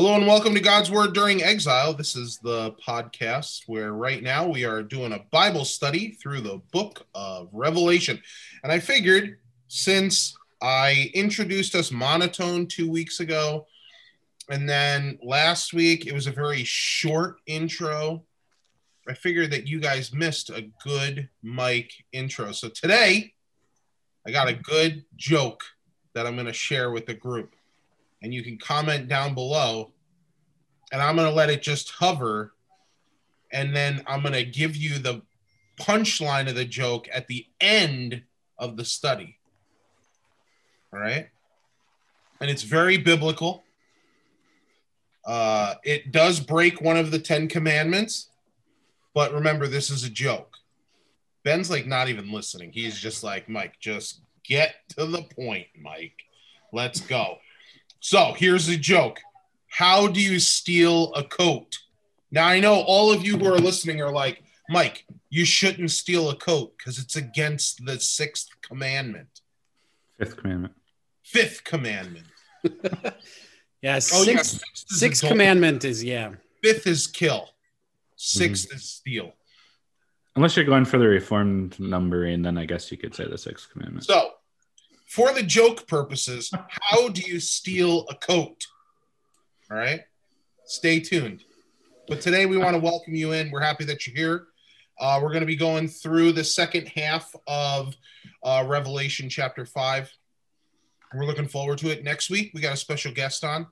[0.00, 1.92] Hello and welcome to God's Word During Exile.
[1.92, 6.62] This is the podcast where right now we are doing a Bible study through the
[6.72, 8.18] book of Revelation.
[8.62, 9.36] And I figured
[9.68, 13.66] since I introduced us monotone two weeks ago,
[14.48, 18.24] and then last week it was a very short intro,
[19.06, 22.52] I figured that you guys missed a good mic intro.
[22.52, 23.34] So today
[24.26, 25.62] I got a good joke
[26.14, 27.54] that I'm going to share with the group
[28.22, 29.92] and you can comment down below.
[30.92, 32.52] And i'm going to let it just hover
[33.52, 35.22] and then i'm going to give you the
[35.78, 38.22] punchline of the joke at the end
[38.58, 39.38] of the study.
[40.92, 41.28] All right?
[42.40, 43.64] And it's very biblical.
[45.24, 48.30] Uh, it does break one of the ten commandments
[49.14, 50.56] but remember this is a joke.
[51.44, 52.72] Ben's like not even listening.
[52.72, 56.16] He's just like mike just get to the point mike.
[56.72, 57.38] Let's go
[58.00, 59.20] so here's a joke.
[59.68, 61.78] How do you steal a coat?
[62.30, 66.30] Now I know all of you who are listening are like, Mike, you shouldn't steal
[66.30, 69.40] a coat because it's against the sixth commandment.
[70.18, 70.74] Fifth commandment.
[71.22, 72.26] Fifth commandment.
[73.82, 76.32] yeah, oh, sixth, yeah, sixth, sixth commandment is yeah.
[76.62, 77.48] Fifth is kill.
[78.18, 78.76] 6th mm-hmm.
[78.76, 79.32] is steal.
[80.36, 83.70] Unless you're going for the reformed numbering, then I guess you could say the sixth
[83.72, 84.04] commandment.
[84.04, 84.30] So
[85.10, 88.68] for the joke purposes, how do you steal a coat?
[89.68, 90.02] All right.
[90.66, 91.42] Stay tuned.
[92.06, 93.50] But today we want to welcome you in.
[93.50, 94.46] We're happy that you're here.
[95.00, 97.96] Uh, we're going to be going through the second half of
[98.44, 100.12] uh, Revelation chapter five.
[101.12, 102.04] We're looking forward to it.
[102.04, 103.66] Next week, we got a special guest on.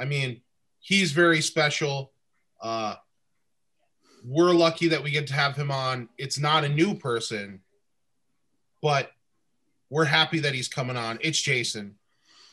[0.00, 0.40] I mean,
[0.80, 2.10] he's very special.
[2.60, 2.96] Uh,
[4.24, 6.08] we're lucky that we get to have him on.
[6.18, 7.60] It's not a new person,
[8.80, 9.12] but
[9.92, 11.18] we're happy that he's coming on.
[11.20, 11.96] It's Jason.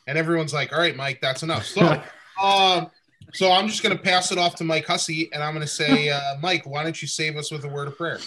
[0.07, 1.65] And everyone's like, all right, Mike, that's enough.
[1.65, 1.81] So,
[2.43, 2.91] um,
[3.33, 5.71] so I'm just going to pass it off to Mike Hussey and I'm going to
[5.71, 8.19] say, uh, Mike, why don't you save us with a word of prayer?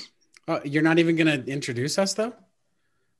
[0.48, 2.32] Uh, you're not even going to introduce us, though?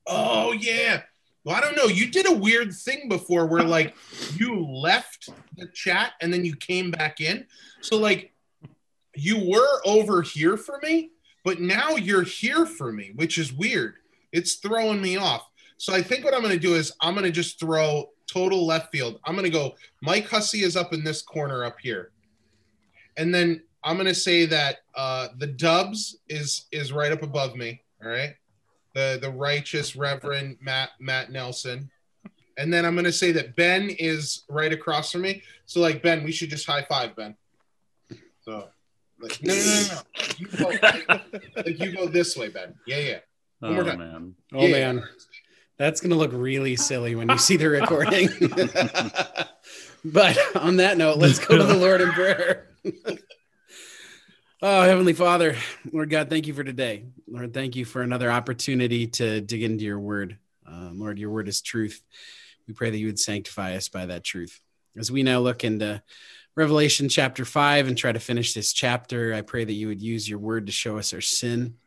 [0.07, 1.03] Oh, yeah.
[1.43, 1.85] Well, I don't know.
[1.85, 3.93] You did a weird thing before where, like,
[4.35, 7.45] you left the chat and then you came back in.
[7.81, 8.33] So, like,
[9.15, 11.11] you were over here for me,
[11.43, 13.97] but now you're here for me, which is weird.
[14.31, 15.47] It's throwing me off.
[15.83, 18.65] So I think what I'm going to do is I'm going to just throw total
[18.65, 19.19] left field.
[19.25, 22.11] I'm going to go Mike Hussey is up in this corner up here.
[23.17, 27.57] And then I'm going to say that uh, the Dubs is is right up above
[27.57, 28.33] me, all right?
[28.95, 31.91] The the righteous Reverend Matt Matt Nelson.
[32.57, 35.43] And then I'm going to say that Ben is right across from me.
[35.65, 37.35] So like Ben, we should just high five Ben.
[38.45, 38.69] So
[39.19, 40.01] like no no no no.
[40.37, 41.09] You go, like,
[41.57, 42.73] like you go this way, Ben.
[42.87, 43.19] Yeah, yeah.
[43.59, 43.99] One oh, more time.
[43.99, 44.35] Man.
[44.53, 45.03] Oh yeah, man.
[45.77, 48.29] That's going to look really silly when you see the recording.
[50.05, 52.67] but on that note, let's go to the Lord in prayer.
[54.61, 55.55] oh, Heavenly Father,
[55.91, 57.05] Lord God, thank you for today.
[57.27, 60.37] Lord, thank you for another opportunity to dig into your word.
[60.67, 62.01] Um, Lord, your word is truth.
[62.67, 64.59] We pray that you would sanctify us by that truth.
[64.95, 66.03] As we now look into
[66.55, 70.29] Revelation chapter 5 and try to finish this chapter, I pray that you would use
[70.29, 71.77] your word to show us our sin,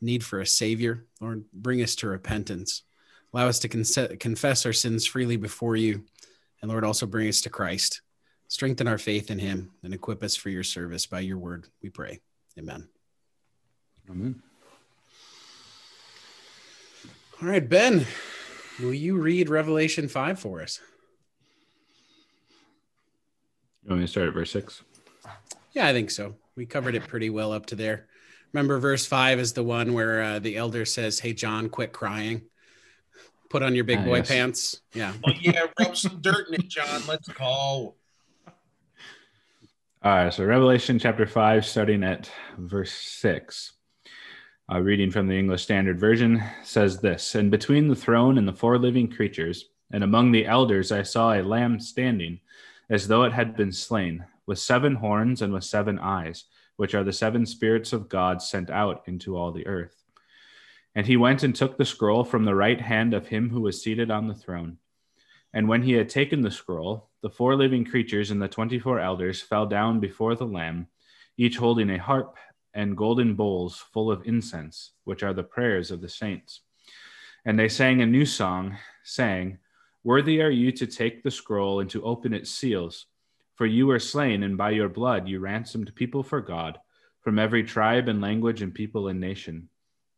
[0.00, 1.04] need for a savior.
[1.20, 2.82] Lord, bring us to repentance.
[3.34, 6.04] Allow us to con- confess our sins freely before you.
[6.62, 8.00] And Lord, also bring us to Christ.
[8.46, 11.90] Strengthen our faith in him and equip us for your service by your word, we
[11.90, 12.20] pray.
[12.56, 12.86] Amen.
[14.08, 14.40] Amen.
[17.42, 18.06] All right, Ben,
[18.80, 20.78] will you read Revelation 5 for us?
[23.82, 24.84] You want me to start at verse 6?
[25.72, 26.36] Yeah, I think so.
[26.54, 28.06] We covered it pretty well up to there.
[28.52, 32.42] Remember, verse 5 is the one where uh, the elder says, Hey, John, quit crying.
[33.54, 34.28] Put on your big ah, boy yes.
[34.28, 34.80] pants.
[34.94, 35.12] Yeah.
[35.22, 37.02] Well, yeah, rub some dirt in it, John.
[37.06, 37.44] Let's go.
[37.46, 37.94] All
[40.02, 40.34] right.
[40.34, 42.28] So Revelation chapter five, starting at
[42.58, 43.74] verse six.
[44.68, 48.52] Uh, reading from the English Standard Version says this And between the throne and the
[48.52, 52.40] four living creatures, and among the elders, I saw a lamb standing,
[52.90, 57.04] as though it had been slain, with seven horns and with seven eyes, which are
[57.04, 60.03] the seven spirits of God sent out into all the earth.
[60.94, 63.82] And he went and took the scroll from the right hand of him who was
[63.82, 64.78] seated on the throne.
[65.52, 69.00] And when he had taken the scroll, the four living creatures and the twenty four
[69.00, 70.88] elders fell down before the Lamb,
[71.36, 72.36] each holding a harp
[72.74, 76.60] and golden bowls full of incense, which are the prayers of the saints.
[77.44, 79.58] And they sang a new song, saying,
[80.02, 83.06] Worthy are you to take the scroll and to open its seals,
[83.54, 86.78] for you were slain, and by your blood you ransomed people for God
[87.20, 89.68] from every tribe and language and people and nation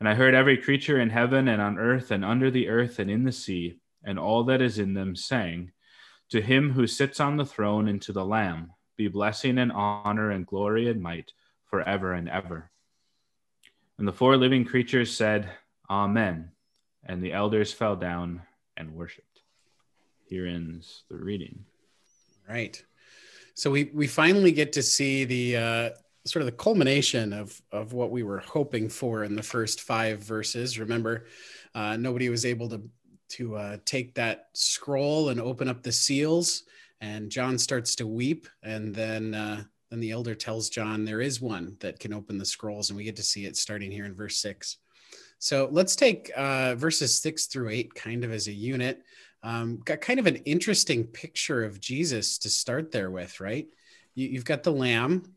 [0.00, 3.10] And I heard every creature in heaven and on earth and under the earth and
[3.10, 5.72] in the sea and all that is in them saying,
[6.30, 10.30] To him who sits on the throne and to the Lamb be blessing and honor
[10.30, 11.32] and glory and might
[11.66, 12.70] forever and ever.
[13.98, 15.50] And the four living creatures said,
[15.88, 16.50] Amen.
[17.04, 18.42] And the elders fell down
[18.76, 19.42] and worshiped.
[20.24, 21.64] Here ends the reading.
[22.48, 22.82] Right.
[23.54, 25.90] So we we finally get to see the uh,
[26.26, 30.20] sort of the culmination of of what we were hoping for in the first five
[30.20, 30.78] verses.
[30.78, 31.26] Remember,
[31.74, 32.82] uh, nobody was able to
[33.30, 36.64] to uh, take that scroll and open up the seals
[37.04, 41.40] and John starts to weep, and then uh, then the elder tells John there is
[41.40, 44.14] one that can open the scrolls, and we get to see it starting here in
[44.14, 44.78] verse six.
[45.38, 49.02] So let's take uh, verses six through eight kind of as a unit.
[49.42, 53.66] Um, got kind of an interesting picture of Jesus to start there with, right?
[54.14, 55.34] You, have got the lamb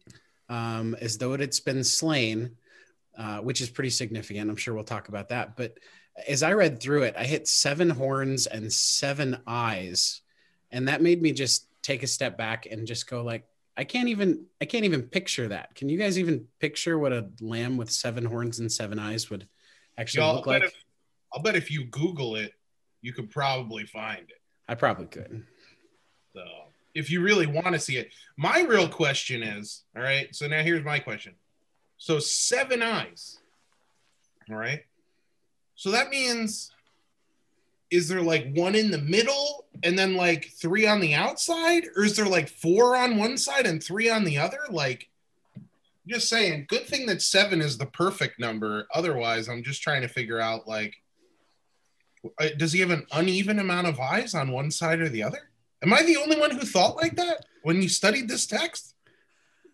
[0.50, 2.52] um, as though it's been slain,
[3.18, 4.50] uh, which is pretty significant.
[4.50, 5.56] I'm sure we'll talk about that.
[5.56, 5.78] But
[6.28, 10.22] as I read through it, I hit seven horns and seven eyes.
[10.72, 13.46] And that made me just take a step back and just go like
[13.78, 15.74] i can't even i can't even picture that.
[15.76, 19.48] Can you guys even picture what a lamb with seven horns and seven eyes would
[19.98, 20.64] actually Yo, look I'll like?
[20.64, 20.74] if,
[21.34, 22.54] i'll bet if you google it
[23.02, 24.42] you could probably find it.
[24.68, 25.44] I probably could.
[26.34, 26.44] So
[26.98, 28.12] if you really want to see it.
[28.38, 31.36] My real question is all right so now here's my question.
[31.98, 33.40] So seven eyes
[34.50, 34.84] all right?
[35.76, 36.72] So that means
[37.90, 41.84] is there like one in the middle and then like three on the outside?
[41.96, 44.60] Or is there like four on one side and three on the other?
[44.70, 45.10] Like
[46.08, 48.88] just saying good thing that seven is the perfect number.
[48.94, 50.96] Otherwise i'm just trying to figure out like
[52.40, 55.47] uh, does he have an uneven amount of eyes on one side or the other
[55.84, 58.94] am i the only one who thought like that when you studied this text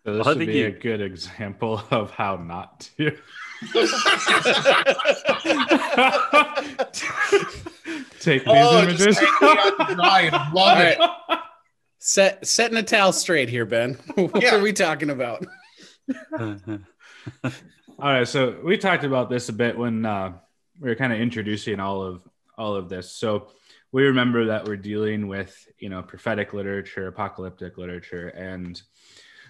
[0.04, 0.66] so this well, would be you...
[0.66, 3.16] a good example of how not to
[8.20, 9.18] Take these oh, images.
[9.40, 10.98] love it.
[11.98, 13.94] Set setting a towel straight here, Ben.
[14.14, 14.56] what yeah.
[14.56, 15.46] are we talking about?
[16.38, 16.80] All
[17.98, 20.32] right, so we talked about this a bit when uh,
[20.80, 22.22] we were kind of introducing all of
[22.58, 23.12] all of this.
[23.12, 23.48] So
[23.92, 28.80] we remember that we're dealing with you know prophetic literature, apocalyptic literature, and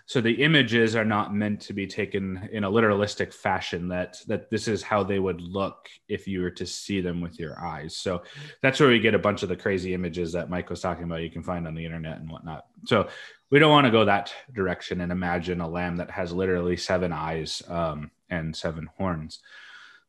[0.06, 4.50] so the images are not meant to be taken in a literalistic fashion that that
[4.50, 7.96] this is how they would look if you were to see them with your eyes.
[7.96, 8.24] So
[8.62, 11.22] that's where we get a bunch of the crazy images that mike was talking about
[11.22, 12.66] you can find on the internet and whatnot.
[12.84, 13.08] So
[13.50, 17.12] we don't want to go that direction and imagine a lamb that has literally seven
[17.12, 19.38] eyes um, and seven horns.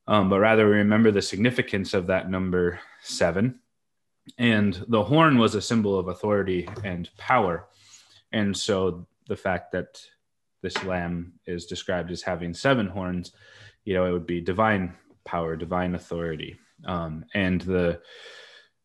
[0.08, 3.60] Um, but rather we remember the significance of that number seven
[4.38, 7.68] and the horn was a symbol of authority and power
[8.32, 10.02] and so the fact that
[10.62, 13.32] this lamb is described as having seven horns,
[13.86, 14.94] you know, it would be divine
[15.24, 16.58] power, divine authority.
[16.86, 18.02] Um, and the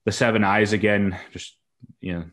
[0.04, 1.56] the seven eyes again, just
[2.00, 2.24] you know,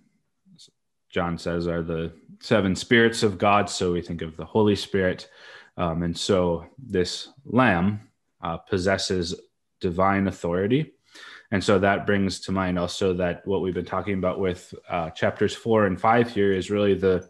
[1.09, 3.69] John says are the seven spirits of God.
[3.69, 5.27] So we think of the Holy Spirit,
[5.75, 8.09] um, and so this lamb
[8.41, 9.33] uh, possesses
[9.79, 10.93] divine authority.
[11.51, 15.09] And so that brings to mind also that what we've been talking about with uh,
[15.11, 17.29] chapters four and five here is really the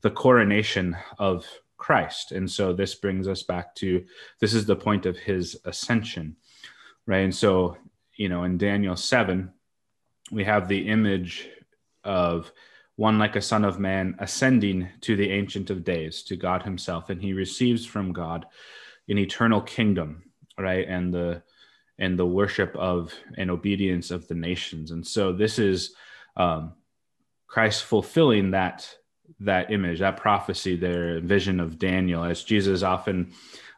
[0.00, 1.44] the coronation of
[1.76, 2.32] Christ.
[2.32, 4.04] And so this brings us back to
[4.40, 6.36] this is the point of his ascension,
[7.06, 7.24] right?
[7.24, 7.76] And so,
[8.16, 9.52] you know, in Daniel 7,
[10.30, 11.48] we have the image
[12.04, 12.52] of
[12.96, 17.10] one like a son of man ascending to the ancient of days to god himself
[17.10, 18.44] and he receives from god
[19.08, 20.22] an eternal kingdom
[20.58, 21.42] right and the
[21.98, 25.94] and the worship of and obedience of the nations and so this is
[26.36, 26.72] um,
[27.46, 28.88] christ fulfilling that
[29.40, 33.32] that image, that prophecy, their vision of Daniel, as Jesus often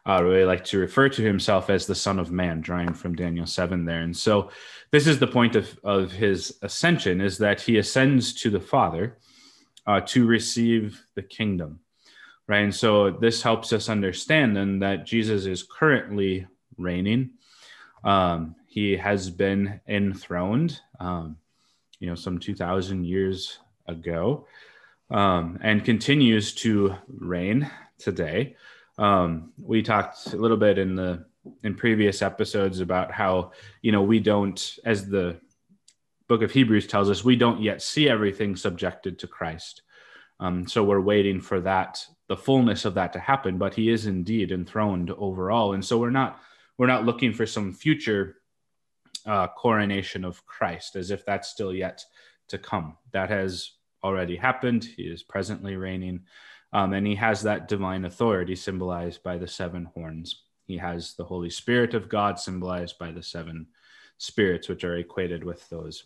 [0.07, 3.45] uh, really like to refer to himself as the Son of Man, drawing from Daniel
[3.45, 4.01] 7 there.
[4.01, 4.49] And so
[4.91, 9.17] this is the point of, of his ascension, is that he ascends to the Father
[9.85, 11.79] uh, to receive the kingdom,
[12.47, 12.63] right?
[12.63, 16.47] And so this helps us understand then that Jesus is currently
[16.77, 17.31] reigning.
[18.03, 21.37] Um, he has been enthroned, um,
[21.99, 24.47] you know, some 2,000 years ago
[25.11, 28.55] um, and continues to reign today.
[28.97, 31.25] Um, we talked a little bit in the
[31.63, 35.37] in previous episodes about how you know we don't, as the
[36.27, 39.81] book of Hebrews tells us, we don't yet see everything subjected to Christ.
[40.39, 43.57] Um, so we're waiting for that, the fullness of that to happen.
[43.57, 46.39] But he is indeed enthroned overall, and so we're not
[46.81, 48.37] we're not looking for some future
[49.27, 52.03] uh, coronation of Christ as if that's still yet
[52.47, 52.97] to come.
[53.11, 53.73] That has
[54.03, 54.85] already happened.
[54.85, 56.21] He is presently reigning,
[56.73, 60.45] um, and he has that divine authority symbolized by the seven horns.
[60.65, 63.67] He has the Holy Spirit of God symbolized by the seven
[64.17, 66.05] spirits, which are equated with those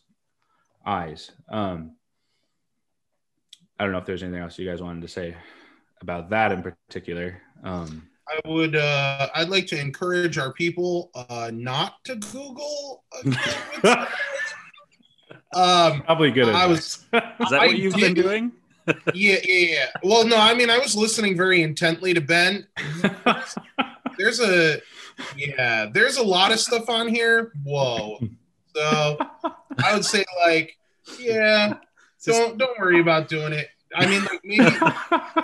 [0.86, 1.32] eyes.
[1.48, 1.96] Um,
[3.80, 5.38] I don't know if there's anything else you guys wanted to say
[6.02, 7.42] about that in particular.
[7.64, 8.76] Um, I would.
[8.76, 13.04] Uh, I'd like to encourage our people uh, not to Google.
[15.54, 16.50] um, Probably good.
[16.50, 17.06] I was.
[17.14, 18.52] Is that I what you've been doing?
[19.14, 19.86] yeah, yeah, yeah.
[20.04, 22.68] Well, no, I mean, I was listening very intently to Ben.
[24.18, 24.80] There's a,
[25.36, 27.52] yeah, there's a lot of stuff on here.
[27.64, 28.20] Whoa.
[28.76, 29.18] So
[29.84, 30.78] I would say, like,
[31.20, 31.78] yeah,
[32.26, 33.70] don't don't worry about doing it.
[33.94, 34.64] I mean, like maybe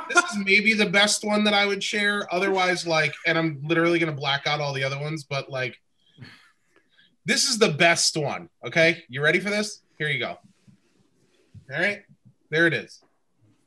[0.10, 2.28] this is maybe the best one that I would share.
[2.34, 5.80] Otherwise, like, and I'm literally gonna black out all the other ones, but like,
[7.26, 8.50] this is the best one.
[8.66, 9.82] Okay, you ready for this?
[9.98, 10.38] Here you go.
[11.72, 12.02] All right,
[12.50, 13.04] there it is.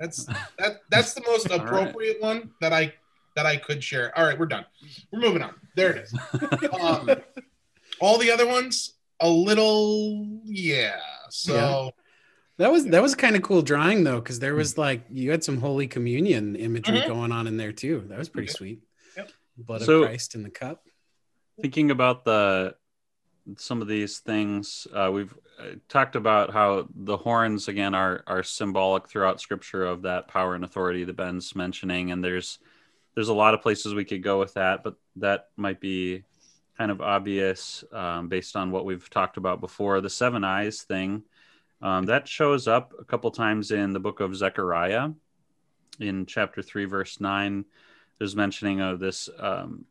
[0.00, 0.26] That's
[0.58, 0.80] that.
[0.90, 2.22] That's the most appropriate right.
[2.22, 2.92] one that I
[3.36, 4.16] that I could share.
[4.18, 4.66] All right, we're done.
[5.12, 5.54] We're moving on.
[5.76, 6.14] There it is.
[6.80, 7.08] Um,
[8.00, 10.98] all the other ones, a little, yeah.
[11.30, 11.54] So.
[11.54, 11.90] Yeah
[12.58, 15.42] that was that was kind of cool drawing though, because there was like you had
[15.42, 17.08] some Holy Communion imagery mm-hmm.
[17.08, 18.04] going on in there too.
[18.08, 18.82] That was pretty sweet.
[19.16, 19.30] Yep.
[19.56, 20.84] Blood so, of Christ in the cup.
[21.60, 22.76] Thinking about the
[23.58, 28.42] some of these things, uh, we've uh, talked about how the horns again are are
[28.42, 32.58] symbolic throughout Scripture of that power and authority that Ben's mentioning, and there's
[33.14, 36.24] there's a lot of places we could go with that, but that might be
[36.78, 40.00] kind of obvious um, based on what we've talked about before.
[40.00, 41.22] The seven eyes thing
[41.84, 45.10] um, that shows up a couple times in the book of Zechariah.
[46.00, 47.66] In chapter three, verse nine,
[48.18, 49.84] there's mentioning of this um,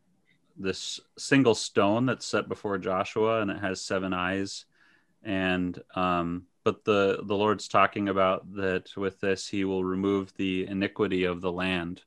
[0.56, 4.66] this single stone that's set before Joshua, and it has seven eyes.
[5.22, 10.66] And um, but the the Lord's talking about that with this, He will remove the
[10.66, 12.02] iniquity of the land,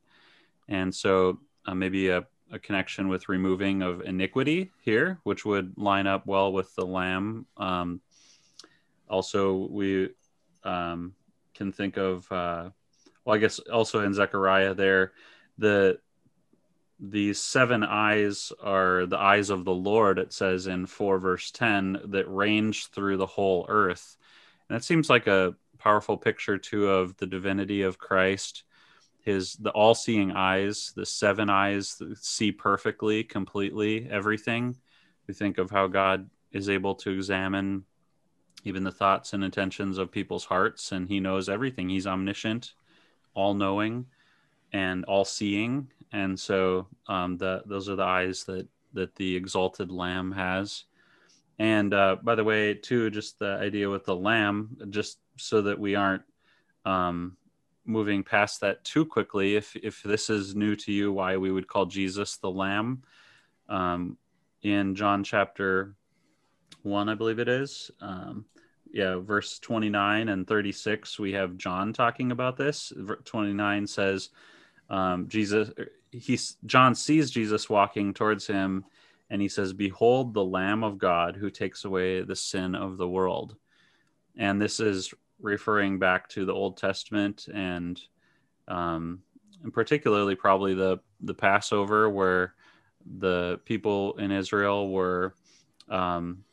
[0.67, 6.07] and so uh, maybe a a connection with removing of iniquity here, which would line
[6.07, 7.99] up well with the lamb um,
[9.09, 10.09] also we
[10.63, 11.13] um,
[11.53, 12.69] can think of uh,
[13.25, 15.13] well i guess also in zechariah there
[15.57, 15.99] the
[16.99, 21.99] these seven eyes are the eyes of the lord it says in 4 verse 10
[22.05, 24.17] that range through the whole earth.
[24.67, 28.63] And that seems like a powerful picture too of the divinity of christ.
[29.21, 34.75] His the all-seeing eyes the seven eyes that see perfectly completely everything.
[35.27, 37.83] We think of how god is able to examine
[38.67, 41.89] even the thoughts and intentions of people's hearts, and he knows everything.
[41.89, 42.73] He's omniscient,
[43.33, 44.05] all knowing,
[44.73, 45.87] and all seeing.
[46.11, 50.85] And so um, the, those are the eyes that, that the exalted lamb has.
[51.59, 55.79] And uh, by the way, too, just the idea with the lamb, just so that
[55.79, 56.23] we aren't
[56.85, 57.35] um,
[57.85, 59.55] moving past that too quickly.
[59.55, 63.03] If if this is new to you, why we would call Jesus the Lamb?
[63.69, 64.17] Um,
[64.61, 65.95] in John chapter
[66.83, 67.89] 1, I believe it is.
[68.01, 68.45] Um,
[68.93, 72.91] yeah, verse 29 and 36, we have John talking about this.
[73.25, 74.29] 29 says,
[74.89, 75.69] um, Jesus,
[76.11, 78.85] he's, John sees Jesus walking towards him,
[79.29, 83.07] and he says, Behold the Lamb of God who takes away the sin of the
[83.07, 83.55] world.
[84.37, 87.99] And this is referring back to the Old Testament and,
[88.67, 89.21] um,
[89.63, 92.53] and particularly probably the, the Passover, where
[93.19, 95.33] the people in Israel were
[95.89, 96.43] um,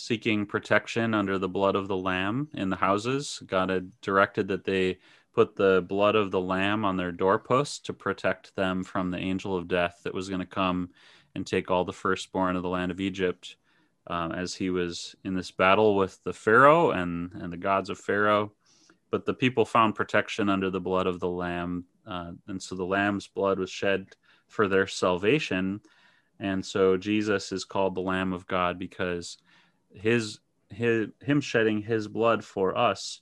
[0.00, 3.42] seeking protection under the blood of the lamb in the houses.
[3.46, 4.98] God had directed that they
[5.32, 9.56] put the blood of the lamb on their doorposts to protect them from the angel
[9.56, 10.90] of death that was going to come
[11.34, 13.56] and take all the firstborn of the land of Egypt
[14.08, 17.98] um, as he was in this battle with the Pharaoh and, and the gods of
[17.98, 18.52] Pharaoh.
[19.10, 21.84] But the people found protection under the blood of the lamb.
[22.06, 24.08] Uh, and so the lamb's blood was shed
[24.48, 25.80] for their salvation.
[26.40, 29.36] And so Jesus is called the Lamb of God because
[29.92, 33.20] his his him shedding his blood for us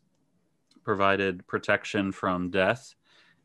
[0.84, 2.94] provided protection from death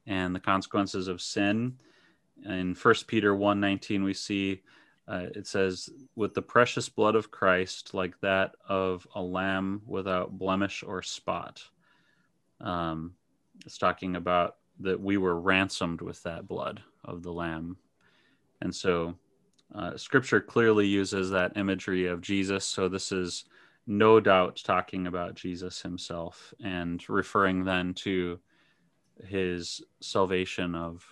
[0.05, 1.77] and the consequences of sin.
[2.45, 4.61] In first peter 1.19 we see
[5.07, 10.37] uh, it says with the precious blood of christ like that of a lamb without
[10.37, 11.63] blemish or spot.
[12.59, 13.13] Um,
[13.65, 17.77] it's talking about that we were ransomed with that blood of the lamb.
[18.61, 19.15] And so
[19.75, 22.65] uh, scripture clearly uses that imagery of Jesus.
[22.65, 23.45] So this is
[23.87, 28.39] no doubt talking about Jesus himself and referring then to
[29.25, 31.03] his salvation of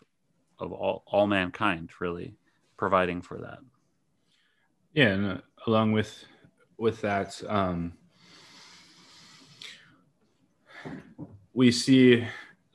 [0.59, 2.35] of all, all mankind really
[2.77, 3.59] providing for that
[4.93, 5.37] yeah and uh,
[5.67, 6.23] along with
[6.77, 7.93] with that um
[11.53, 12.25] we see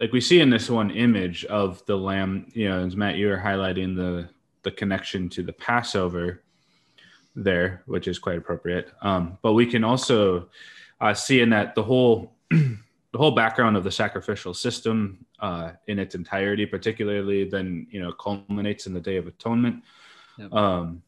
[0.00, 3.26] like we see in this one image of the lamb you know as matt you
[3.26, 4.28] were highlighting the
[4.66, 6.42] the connection to the passover
[7.34, 10.48] there which is quite appropriate um but we can also
[11.00, 12.34] uh, see in that the whole
[13.16, 18.12] the whole background of the sacrificial system uh, in its entirety, particularly then you know
[18.12, 19.82] culminates in the Day of Atonement,
[20.36, 20.52] yep.
[20.52, 21.02] um,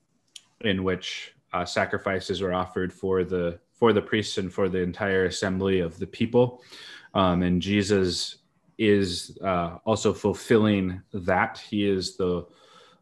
[0.63, 5.27] in which uh, sacrifices are offered for the for the priests and for the entire
[5.27, 6.63] assembly of the people,
[7.15, 8.37] um, and Jesus
[8.79, 11.59] is uh, also fulfilling that.
[11.59, 12.47] He is the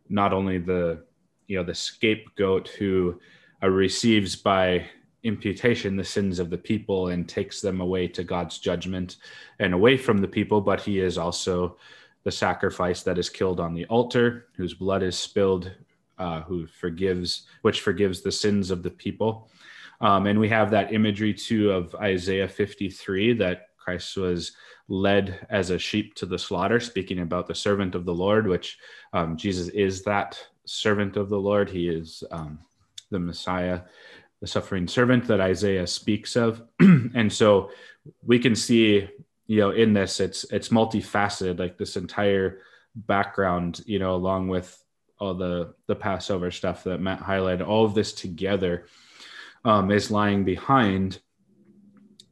[0.09, 1.05] not only the
[1.47, 3.21] you know the scapegoat who
[3.63, 4.87] uh, receives by
[5.23, 9.17] imputation the sins of the people and takes them away to God's judgment
[9.59, 11.77] and away from the people, but he is also
[12.23, 15.71] the sacrifice that is killed on the altar, whose blood is spilled,
[16.19, 19.49] uh, who forgives, which forgives the sins of the people.
[20.01, 24.51] Um, and we have that imagery too of Isaiah 53 that Christ was
[24.89, 28.79] led as a sheep to the slaughter, speaking about the servant of the Lord, which
[29.13, 31.71] um, Jesus is that servant of the Lord.
[31.71, 32.59] He is um,
[33.11, 33.83] the Messiah
[34.41, 36.63] the suffering servant that Isaiah speaks of.
[36.81, 37.71] and so
[38.23, 39.09] we can see,
[39.47, 42.63] you know, in this, it's it's multifaceted, like this entire
[42.97, 44.83] background, you know, along with
[45.21, 48.87] all the the Passover stuff that Matt highlighted, all of this together
[49.65, 51.21] um, is lying behind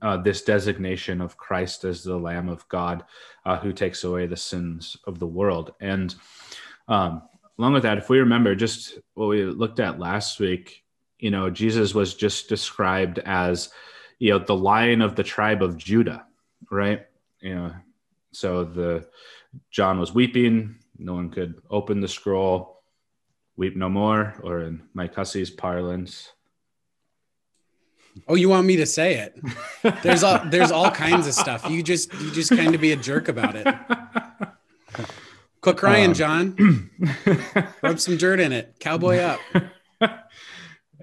[0.05, 3.05] uh, this designation of Christ as the Lamb of God
[3.47, 5.73] uh, who takes away the sins of the world.
[5.81, 6.15] And
[6.89, 7.23] um,
[7.59, 10.85] along with that, if we remember just what we looked at last week,
[11.19, 13.71] you know, Jesus was just described as,
[14.19, 16.27] you know, the lion of the tribe of Judah,
[16.71, 17.07] right?
[17.41, 17.73] You know,
[18.33, 19.09] so the
[19.71, 20.77] John was weeping.
[20.99, 22.83] No one could open the scroll.
[23.57, 26.33] Weep no more, or in Mike Hussey's parlance.
[28.29, 29.39] Oh, you want me to say it?
[30.03, 31.69] There's all there's all kinds of stuff.
[31.69, 33.67] You just you just kind of be a jerk about it.
[35.61, 36.91] Quit crying, um, John.
[37.83, 38.77] Rub some dirt in it.
[38.81, 39.41] Cowboy up.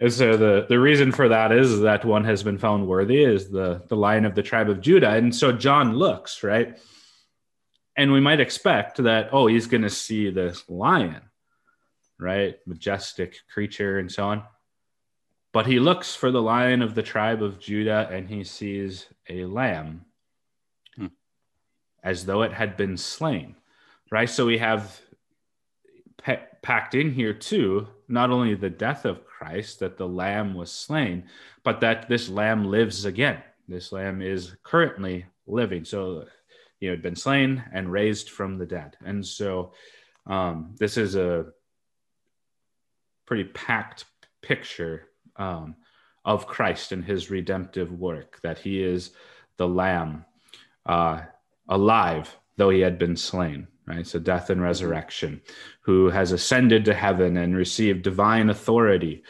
[0.01, 3.51] And so the, the reason for that is that one has been found worthy is
[3.51, 5.11] the, the lion of the tribe of Judah.
[5.11, 6.79] And so John looks, right?
[7.95, 11.21] And we might expect that, oh, he's going to see this lion,
[12.19, 12.55] right?
[12.65, 14.43] Majestic creature and so on.
[15.53, 19.45] But he looks for the lion of the tribe of Judah and he sees a
[19.45, 20.05] lamb
[20.95, 21.07] hmm.
[22.03, 23.55] as though it had been slain,
[24.09, 24.29] right?
[24.29, 25.01] So we have
[26.23, 30.71] pe- packed in here too not only the death of Christ, that the lamb was
[30.71, 31.23] slain,
[31.63, 33.41] but that this lamb lives again.
[33.67, 35.85] This lamb is currently living.
[35.85, 36.25] So,
[36.79, 38.97] you know, had been slain and raised from the dead.
[39.03, 39.71] And so,
[40.27, 41.47] um, this is a
[43.25, 44.05] pretty packed
[44.41, 45.75] picture um,
[46.25, 49.11] of Christ and his redemptive work, that he is
[49.57, 50.25] the lamb
[50.85, 51.21] uh,
[51.67, 54.07] alive, though he had been slain right?
[54.07, 55.41] So death and resurrection,
[55.81, 59.23] who has ascended to heaven and received divine authority,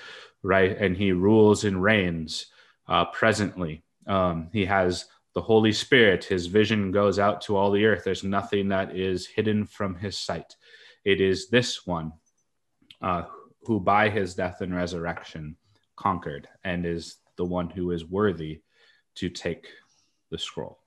[0.44, 0.78] right?
[0.78, 2.48] And he rules and reigns
[2.88, 3.84] uh, presently.
[4.08, 6.26] Um, he has the Holy Spirit.
[6.26, 8.04] His vision goes out to all the earth.
[8.04, 10.56] There's nothing that is hidden from his sight.
[11.06, 12.14] It is this one
[13.02, 13.24] uh,
[13.64, 15.56] who, by his death and resurrection,
[15.96, 18.62] conquered and is the one who is worthy
[19.16, 19.68] to take
[20.30, 20.80] the scroll.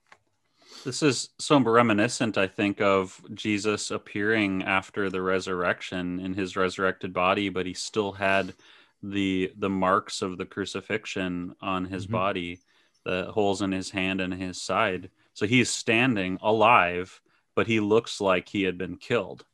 [0.85, 7.13] This is so reminiscent, I think, of Jesus appearing after the resurrection in his resurrected
[7.13, 8.55] body, but he still had
[9.03, 12.15] the the marks of the crucifixion on his mm-hmm.
[12.15, 12.61] body,
[13.05, 15.11] the holes in his hand and his side.
[15.35, 17.21] So he's standing alive,
[17.55, 19.45] but he looks like he had been killed,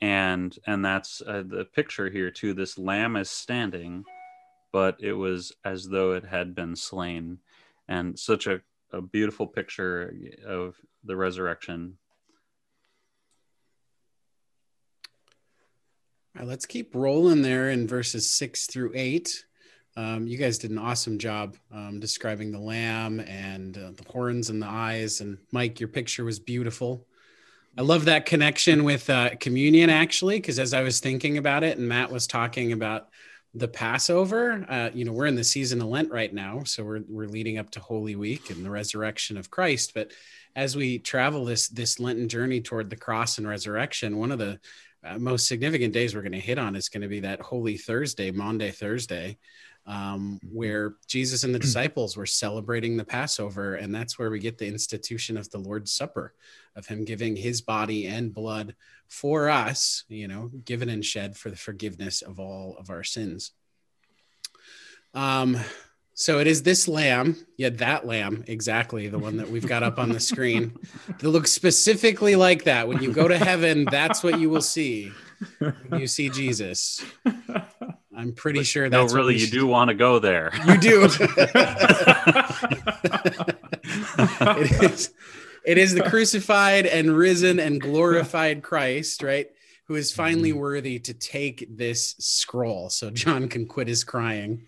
[0.00, 2.54] and and that's uh, the picture here too.
[2.54, 4.04] This lamb is standing,
[4.72, 7.38] but it was as though it had been slain,
[7.86, 10.14] and such a a beautiful picture
[10.46, 11.98] of the resurrection.
[16.40, 19.44] Let's keep rolling there in verses six through eight.
[19.96, 24.48] Um, you guys did an awesome job um, describing the lamb and uh, the horns
[24.48, 25.20] and the eyes.
[25.20, 27.04] And Mike, your picture was beautiful.
[27.76, 31.76] I love that connection with uh, communion, actually, because as I was thinking about it,
[31.76, 33.08] and Matt was talking about
[33.54, 34.64] the Passover.
[34.68, 37.58] Uh, you know, we're in the season of Lent right now, so we're we're leading
[37.58, 39.92] up to Holy Week and the resurrection of Christ.
[39.94, 40.12] But
[40.54, 44.60] as we travel this this Lenten journey toward the cross and resurrection, one of the
[45.04, 47.76] uh, most significant days we're going to hit on is going to be that Holy
[47.76, 49.38] Thursday, Maundy Thursday.
[49.88, 53.74] Um, where Jesus and the disciples were celebrating the Passover.
[53.74, 56.34] And that's where we get the institution of the Lord's Supper,
[56.76, 58.76] of him giving his body and blood
[59.08, 63.52] for us, you know, given and shed for the forgiveness of all of our sins.
[65.14, 65.58] Um,
[66.12, 69.98] so it is this lamb, yeah, that lamb, exactly the one that we've got up
[69.98, 70.76] on the screen,
[71.18, 72.88] that looks specifically like that.
[72.88, 75.12] When you go to heaven, that's what you will see.
[75.96, 77.02] You see Jesus.
[78.18, 80.50] I'm pretty sure that's no, really, you do want to go there.
[80.66, 81.04] You do.
[84.58, 85.14] it is.
[85.64, 89.48] It is the crucified and risen and glorified Christ, right?
[89.88, 90.58] who is finally mm-hmm.
[90.58, 94.66] worthy to take this scroll so John can quit his crying.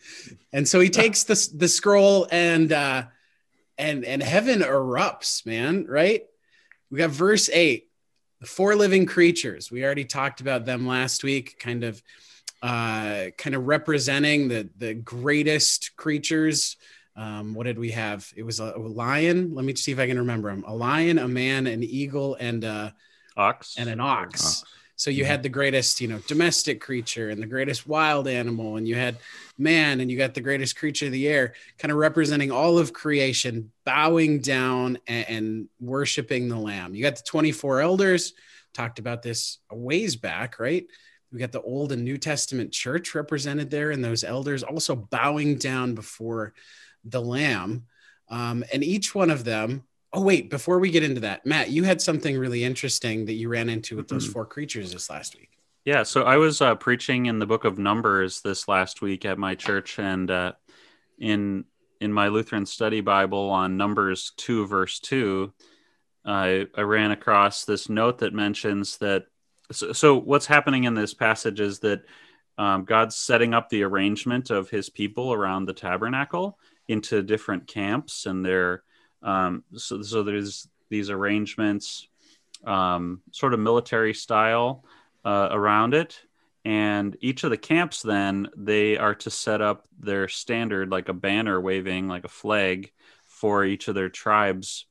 [0.50, 3.04] And so he takes the, the scroll and uh
[3.76, 6.22] and and heaven erupts, man, right?
[6.90, 7.86] We got verse 8.
[8.40, 9.70] The four living creatures.
[9.70, 12.02] We already talked about them last week, kind of
[12.62, 16.76] uh kind of representing the the greatest creatures
[17.16, 18.32] um, what did we have?
[18.34, 19.54] It was a, a, lion.
[19.54, 20.64] Let me see if I can remember them.
[20.66, 22.94] A lion, a man, an eagle, and a
[23.36, 24.62] ox, and an ox.
[24.62, 24.64] ox.
[24.96, 25.30] So you mm-hmm.
[25.30, 29.16] had the greatest, you know, domestic creature and the greatest wild animal, and you had
[29.58, 32.92] man, and you got the greatest creature of the air, kind of representing all of
[32.92, 36.94] creation, bowing down and, and worshiping the Lamb.
[36.94, 38.34] You got the 24 elders,
[38.72, 40.86] talked about this a ways back, right?
[41.32, 45.56] We got the Old and New Testament church represented there, and those elders also bowing
[45.56, 46.54] down before
[47.04, 47.84] the Lamb.
[48.28, 51.84] Um, and each one of them Oh wait, before we get into that, Matt, you
[51.84, 54.32] had something really interesting that you ran into with those mm-hmm.
[54.32, 55.50] four creatures this last week.
[55.84, 59.38] Yeah, so I was uh, preaching in the book of Numbers this last week at
[59.38, 60.52] my church, and uh,
[61.18, 61.64] in
[62.00, 65.52] in my Lutheran Study Bible on Numbers two verse two,
[66.24, 69.26] I I ran across this note that mentions that.
[69.72, 72.04] So, so what's happening in this passage is that
[72.58, 78.26] um, God's setting up the arrangement of His people around the tabernacle into different camps,
[78.26, 78.82] and they're
[79.22, 82.08] um, so, so there's these arrangements,
[82.64, 84.84] um, sort of military style
[85.24, 86.20] uh, around it.
[86.64, 91.14] And each of the camps, then, they are to set up their standard, like a
[91.14, 92.92] banner waving, like a flag
[93.24, 94.84] for each of their tribes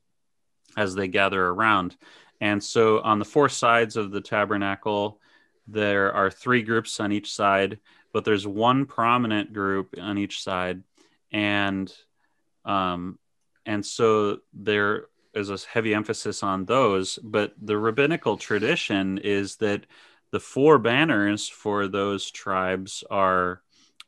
[0.76, 1.96] as they gather around.
[2.42, 5.20] And so on the four sides of the tabernacle,
[5.68, 7.80] there are three groups on each side,
[8.14, 10.84] but there's one prominent group on each side.
[11.32, 11.94] And
[12.66, 13.20] um,
[13.66, 19.86] and so there is a heavy emphasis on those but the rabbinical tradition is that
[20.32, 23.62] the four banners for those tribes are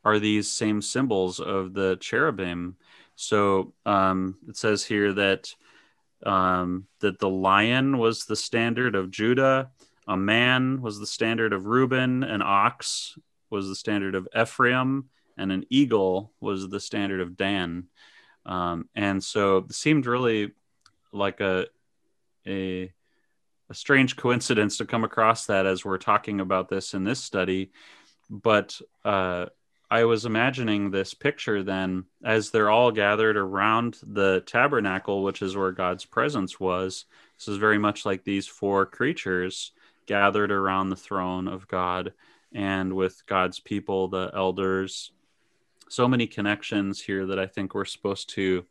[0.03, 2.75] are these same symbols of the cherubim
[3.15, 5.53] so um, it says here that
[6.25, 9.69] um, that the lion was the standard of judah
[10.07, 13.17] a man was the standard of reuben an ox
[13.49, 17.87] was the standard of ephraim and an eagle was the standard of dan
[18.45, 20.51] um, and so it seemed really
[21.11, 21.67] like a,
[22.47, 22.91] a,
[23.69, 27.71] a strange coincidence to come across that as we're talking about this in this study.
[28.29, 29.47] But uh,
[29.91, 35.57] I was imagining this picture then as they're all gathered around the tabernacle, which is
[35.57, 37.03] where God's presence was.
[37.37, 39.73] This is very much like these four creatures
[40.05, 42.13] gathered around the throne of God
[42.53, 45.11] and with God's people, the elders,
[45.89, 48.63] so many connections here that I think we're supposed to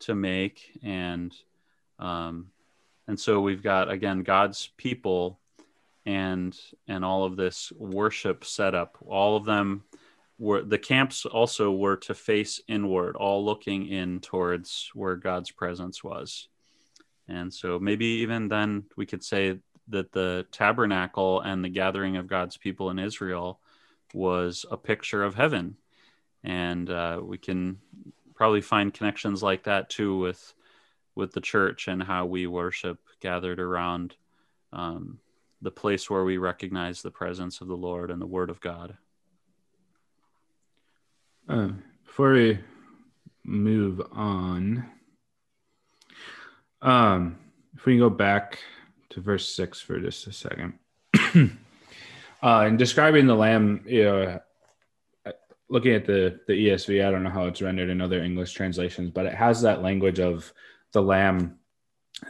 [0.00, 0.78] to make.
[0.82, 1.34] And
[1.98, 2.46] um,
[3.06, 5.38] and so we've got again God's people
[6.06, 9.82] and and all of this worship setup all of them
[10.38, 16.04] were the camps also were to face inward all looking in towards where God's presence
[16.04, 16.48] was
[17.28, 22.26] and so maybe even then we could say that the tabernacle and the gathering of
[22.26, 23.60] God's people in Israel
[24.14, 25.76] was a picture of heaven
[26.44, 27.78] and uh, we can
[28.34, 30.54] probably find connections like that too with
[31.14, 34.14] with the church and how we worship gathered around
[34.72, 35.18] um,
[35.62, 38.96] the place where we recognize the presence of the Lord and the Word of God.
[41.48, 41.68] Uh,
[42.04, 42.58] before we
[43.44, 44.84] move on,
[46.82, 47.38] um,
[47.76, 48.58] if we can go back
[49.10, 50.74] to verse six for just a second.
[52.42, 54.40] uh, in describing the lamb, you know,
[55.68, 59.10] looking at the the ESV, I don't know how it's rendered in other English translations,
[59.10, 60.52] but it has that language of
[60.92, 61.58] the lamb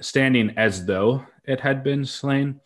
[0.01, 2.61] standing as though it had been slain,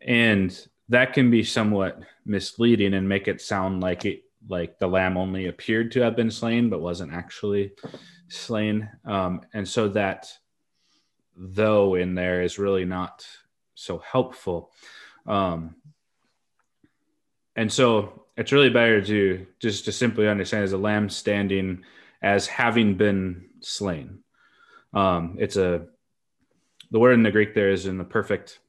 [0.00, 5.16] and that can be somewhat misleading and make it sound like it like the lamb
[5.16, 7.72] only appeared to have been slain but wasn't actually
[8.28, 10.32] slain, um, and so that
[11.36, 13.26] though in there is really not
[13.74, 14.72] so helpful.
[15.26, 15.76] Um,
[17.54, 21.84] and so it's really better to just to simply understand as a lamb standing
[22.22, 24.20] as having been slain.
[24.92, 25.86] Um, it's a
[26.90, 28.60] the word in the Greek there is in the perfect,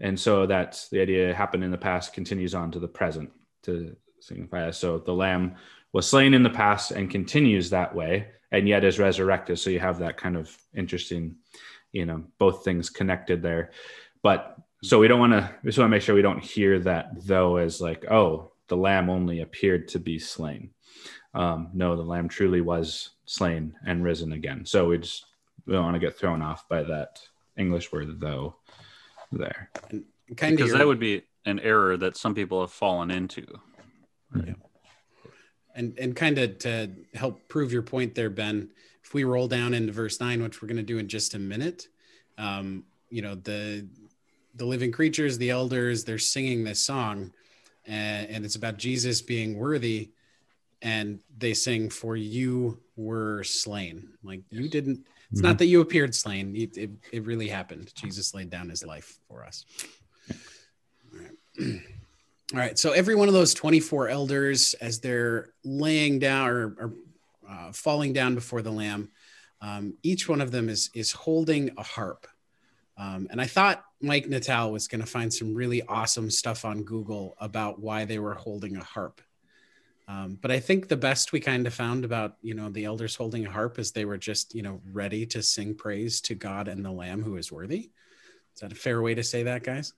[0.00, 1.34] and so that's the idea.
[1.34, 3.30] Happened in the past continues on to the present
[3.64, 4.70] to signify.
[4.70, 5.56] So the lamb
[5.92, 9.58] was slain in the past and continues that way, and yet is resurrected.
[9.58, 11.36] So you have that kind of interesting,
[11.92, 13.72] you know, both things connected there.
[14.22, 15.50] But so we don't want to.
[15.62, 18.76] We just want to make sure we don't hear that though as like, oh, the
[18.76, 20.70] lamb only appeared to be slain.
[21.34, 24.64] Um, no, the lamb truly was slain and risen again.
[24.66, 25.24] So we just
[25.66, 27.20] we don't want to get thrown off by that
[27.56, 28.56] English word though
[29.30, 29.70] there.
[30.36, 33.46] kind because that would be an error that some people have fallen into.
[34.34, 34.54] Yeah.
[35.74, 38.70] And and kind of to help prove your point there, Ben,
[39.04, 41.38] if we roll down into verse nine, which we're going to do in just a
[41.38, 41.88] minute,
[42.38, 43.86] um, you know the
[44.54, 47.32] the living creatures, the elders, they're singing this song,
[47.86, 50.10] and, and it's about Jesus being worthy,
[50.82, 55.06] and they sing, "For you were slain." Like you didn't.
[55.30, 55.48] It's mm-hmm.
[55.48, 56.54] not that you appeared slain.
[56.54, 57.90] It, it, it really happened.
[57.94, 59.64] Jesus laid down his life for us.
[60.30, 61.80] All right.
[62.52, 62.78] All right.
[62.78, 66.92] So every one of those 24 elders, as they're laying down or, or
[67.48, 69.10] uh, falling down before the Lamb,
[69.62, 72.26] um, each one of them is is holding a harp.
[72.98, 76.82] Um, and I thought Mike Natal was going to find some really awesome stuff on
[76.82, 79.22] Google about why they were holding a harp.
[80.06, 83.14] Um, but I think the best we kind of found about you know the elders
[83.14, 86.68] holding a harp is they were just you know ready to sing praise to God
[86.68, 87.90] and the Lamb who is worthy.
[88.54, 89.94] Is that a fair way to say that, guys?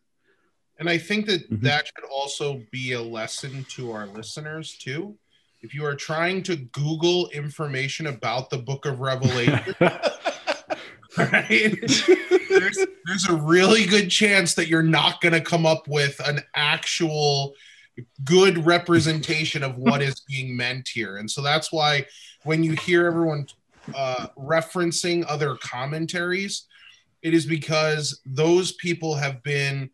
[0.79, 1.65] And I think that mm-hmm.
[1.65, 5.17] that should also be a lesson to our listeners too.
[5.63, 9.75] If you are trying to Google information about the Book of Revelation,
[11.17, 11.75] right?
[12.51, 16.41] there's, there's a really good chance that you're not going to come up with an
[16.55, 17.55] actual
[18.25, 21.19] good representation of what is being meant here.
[21.19, 22.07] And so that's why
[22.43, 23.47] when you hear everyone
[23.95, 26.67] uh, referencing other commentaries,
[27.23, 29.91] it is because those people have been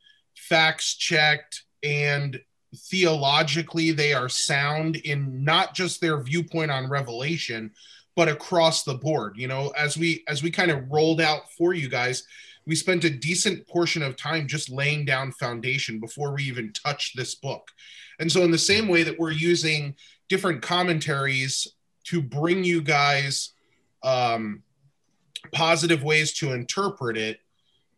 [0.51, 2.39] facts checked and
[2.77, 7.71] theologically they are sound in not just their viewpoint on revelation
[8.15, 11.73] but across the board you know as we as we kind of rolled out for
[11.73, 12.25] you guys
[12.67, 17.17] we spent a decent portion of time just laying down foundation before we even touched
[17.17, 17.69] this book.
[18.19, 19.97] And so, in the same way that we're using
[20.29, 21.67] different commentaries
[22.05, 23.53] to bring you guys
[24.03, 24.63] um,
[25.53, 27.41] positive ways to interpret it,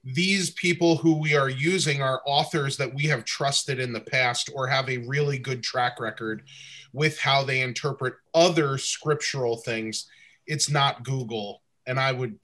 [0.05, 4.51] these people who we are using are authors that we have trusted in the past
[4.55, 6.43] or have a really good track record
[6.93, 10.09] with how they interpret other scriptural things.
[10.47, 11.63] It's not Google.
[11.87, 12.39] And I would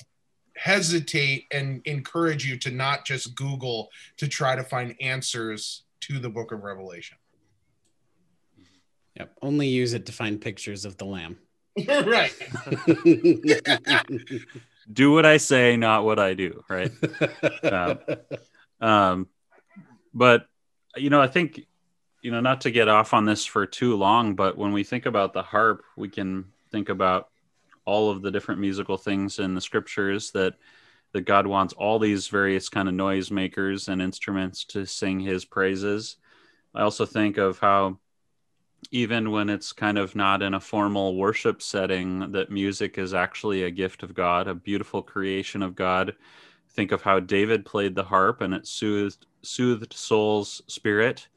[0.57, 6.31] hesitate and encourage you to not just Google to try to find answers to the
[6.31, 7.17] book of Revelation.
[9.17, 9.33] Yep.
[9.43, 11.39] Only use it to find pictures of the lamb.
[11.89, 12.33] right.
[14.91, 16.65] do what I say, not what I do.
[16.69, 16.91] Right.
[17.63, 17.97] uh,
[18.81, 19.29] um,
[20.15, 20.47] but,
[20.97, 21.61] you know, I think,
[22.23, 25.07] you know, not to get off on this for too long, but when we think
[25.07, 27.29] about the harp, we can think about
[27.85, 30.55] all of the different musical things in the scriptures that
[31.13, 35.45] that God wants all these various kind of noise makers and instruments to sing his
[35.45, 36.17] praises.
[36.75, 37.99] I also think of how
[38.91, 43.65] even when it's kind of not in a formal worship setting that music is actually
[43.65, 46.15] a gift of God, a beautiful creation of God.
[46.71, 51.29] Think of how David played the harp and it soothed soothed Saul's spirit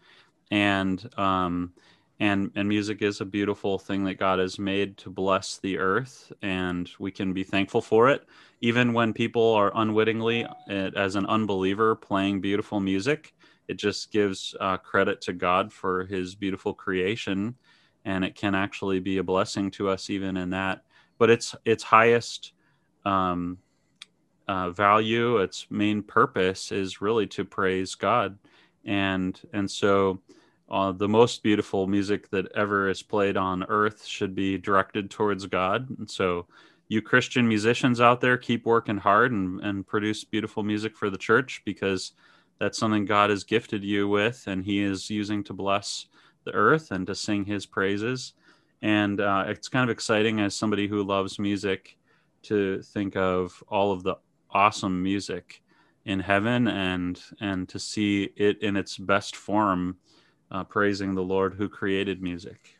[0.51, 1.73] and um,
[2.19, 6.31] and and music is a beautiful thing that God has made to bless the earth,
[6.43, 8.27] and we can be thankful for it,
[8.59, 13.33] even when people are unwittingly, eh, as an unbeliever, playing beautiful music.
[13.71, 17.55] It just gives uh, credit to God for His beautiful creation,
[18.03, 20.83] and it can actually be a blessing to us even in that.
[21.17, 22.51] But its its highest
[23.05, 23.59] um,
[24.45, 28.37] uh, value, its main purpose, is really to praise God,
[28.83, 30.19] and and so
[30.69, 35.45] uh, the most beautiful music that ever is played on earth should be directed towards
[35.45, 35.87] God.
[35.97, 36.45] And so,
[36.89, 41.17] you Christian musicians out there, keep working hard and, and produce beautiful music for the
[41.17, 42.11] church because
[42.61, 46.05] that's something God has gifted you with and He is using to bless
[46.43, 48.33] the earth and to sing His praises.
[48.83, 51.97] And uh, it's kind of exciting as somebody who loves music
[52.43, 54.15] to think of all of the
[54.51, 55.63] awesome music
[56.05, 59.97] in heaven and and to see it in its best form
[60.51, 62.75] uh, praising the Lord who created music.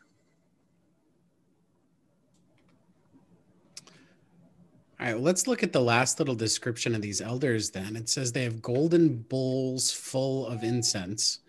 [5.01, 7.95] All right, let's look at the last little description of these elders then.
[7.95, 11.39] It says they have golden bowls full of incense.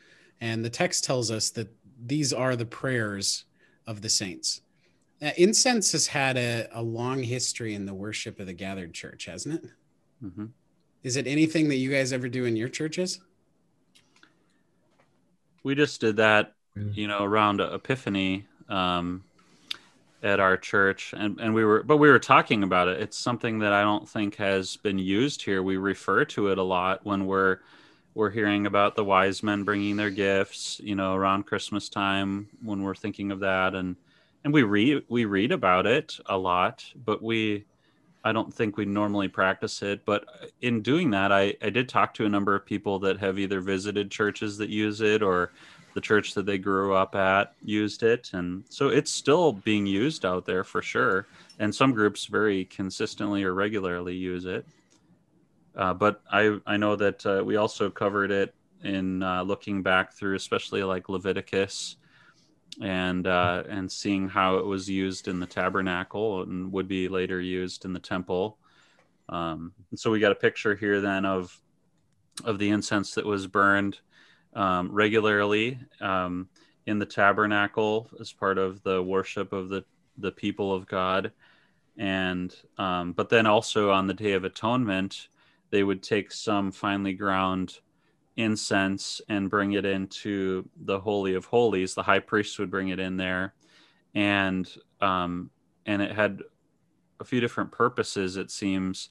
[0.41, 1.69] And the text tells us that
[2.07, 3.45] these are the prayers
[3.87, 4.62] of the saints.
[5.21, 9.27] Uh, incense has had a, a long history in the worship of the gathered church,
[9.27, 9.71] hasn't it?
[10.25, 10.49] Mhm.
[11.03, 13.21] Is it anything that you guys ever do in your churches?
[15.62, 19.25] We just did that, you know, around Epiphany um,
[20.23, 23.01] at our church, and and we were, but we were talking about it.
[23.01, 25.63] It's something that I don't think has been used here.
[25.63, 27.59] We refer to it a lot when we're
[28.15, 32.83] we're hearing about the wise men bringing their gifts, you know, around Christmas time when
[32.83, 33.97] we're thinking of that, and
[34.45, 37.65] and we read we read about it a lot, but we.
[38.25, 40.25] I don't think we normally practice it, but
[40.61, 43.61] in doing that, I, I did talk to a number of people that have either
[43.61, 45.51] visited churches that use it or
[45.95, 48.31] the church that they grew up at used it.
[48.33, 51.27] And so it's still being used out there for sure.
[51.59, 54.67] And some groups very consistently or regularly use it.
[55.75, 60.13] Uh, but i i know that uh, we also covered it in uh, looking back
[60.13, 61.97] through especially like leviticus
[62.81, 67.41] and uh, and seeing how it was used in the tabernacle and would be later
[67.41, 68.59] used in the temple.
[69.29, 71.59] Um, and so we got a picture here then of
[72.45, 73.99] of the incense that was burned
[74.55, 76.49] um, regularly um,
[76.87, 79.85] in the tabernacle as part of the worship of the
[80.19, 81.33] the people of God,
[81.97, 85.29] and um, but then also on the Day of Atonement,
[85.71, 87.79] they would take some finely ground
[88.37, 91.95] incense and bring it into the Holy of Holies.
[91.95, 93.55] The high priest would bring it in there,
[94.15, 94.69] and
[95.01, 95.51] um,
[95.87, 96.43] and it had
[97.21, 98.37] a few different purposes.
[98.37, 99.11] It seems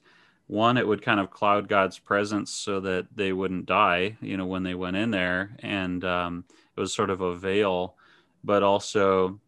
[0.51, 4.45] one it would kind of cloud god's presence so that they wouldn't die you know
[4.45, 5.55] when they went in there.
[5.59, 6.45] And um,
[6.77, 7.95] it was sort of a veil
[8.43, 9.39] but also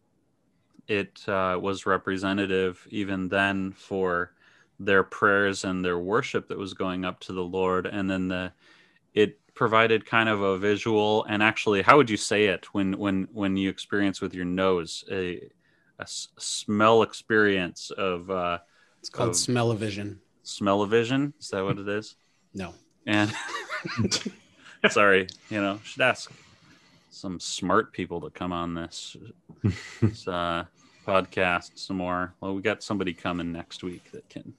[0.88, 4.32] it uh, was representative even then for
[4.78, 7.86] their prayers and their worship that was going up to the lord.
[7.86, 8.52] And then the
[9.14, 13.28] it provided kind of a visual and actually how would you say it when when
[13.32, 15.36] when you experience with your nose a,
[15.98, 18.58] a s- smell experience of uh,
[19.00, 19.36] It's called
[20.44, 21.34] Of- smell-o-vision.
[21.38, 22.16] smell-o-vision is that what it is
[22.54, 22.74] No.
[23.06, 23.32] and
[24.90, 26.30] sorry you know should ask
[27.10, 29.16] some smart people to come on this,
[30.02, 30.64] this uh,
[31.06, 34.52] podcast some more well we got somebody coming next week that can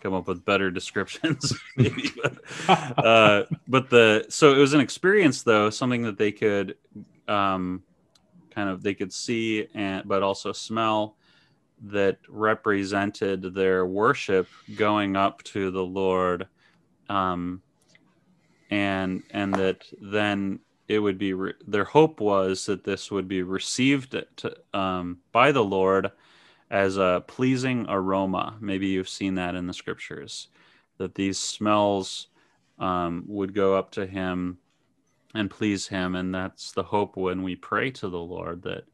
[0.00, 5.42] come up with better descriptions maybe but, uh, but the so it was an experience
[5.42, 6.76] though something that they could
[7.28, 7.82] um,
[8.50, 11.16] kind of they could see and but also smell
[11.82, 16.46] that represented their worship going up to the lord
[17.08, 17.60] um,
[18.70, 23.42] and and that then it would be re- their hope was that this would be
[23.42, 26.10] received to, um, by the lord
[26.72, 28.56] as a pleasing aroma.
[28.60, 30.48] Maybe you've seen that in the scriptures
[30.96, 32.28] that these smells
[32.78, 34.56] um, would go up to him
[35.34, 36.14] and please him.
[36.14, 38.84] And that's the hope when we pray to the lord that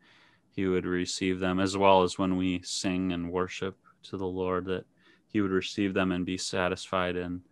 [0.58, 4.64] he would receive them as well as when we sing and worship to the lord
[4.64, 4.84] that
[5.28, 7.42] he would receive them and be satisfied and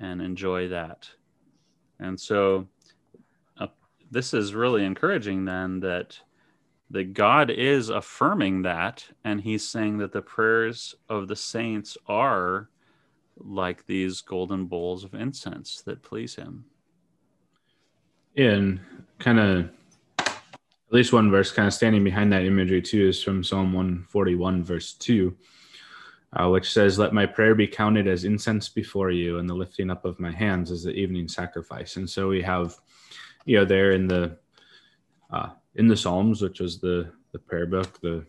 [0.00, 1.06] and enjoy that.
[2.00, 2.66] And so
[3.58, 3.66] uh,
[4.10, 6.18] this is really encouraging then that
[6.88, 12.70] that god is affirming that and he's saying that the prayers of the saints are
[13.36, 16.64] like these golden bowls of incense that please him.
[18.38, 18.80] And
[19.18, 19.68] kind of
[20.88, 24.64] at least one verse kind of standing behind that imagery too is from psalm 141
[24.64, 25.36] verse 2
[26.34, 29.90] uh, which says let my prayer be counted as incense before you and the lifting
[29.90, 31.96] up of my hands as the evening sacrifice.
[31.96, 32.76] And so we have
[33.48, 34.36] you know there in the
[35.30, 38.24] uh, in the psalms which was the the prayer book the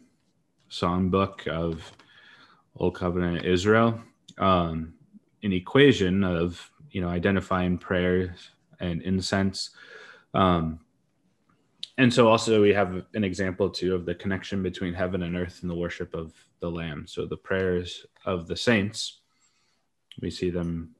[0.69, 1.91] song book of
[2.75, 3.99] old covenant israel
[4.37, 4.93] um,
[5.43, 9.71] an equation of you know identifying prayers and incense
[10.33, 10.79] um,
[11.99, 15.59] and so also we have an example too of the connection between heaven and earth
[15.61, 17.05] and the worship of the lamb.
[17.05, 19.19] So the prayers of the saints
[20.21, 20.95] we see them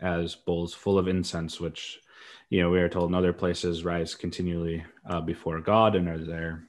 [0.00, 2.00] as bowls full of incense which
[2.48, 6.18] you know we are told in other places rise continually uh, before god and are
[6.18, 6.64] there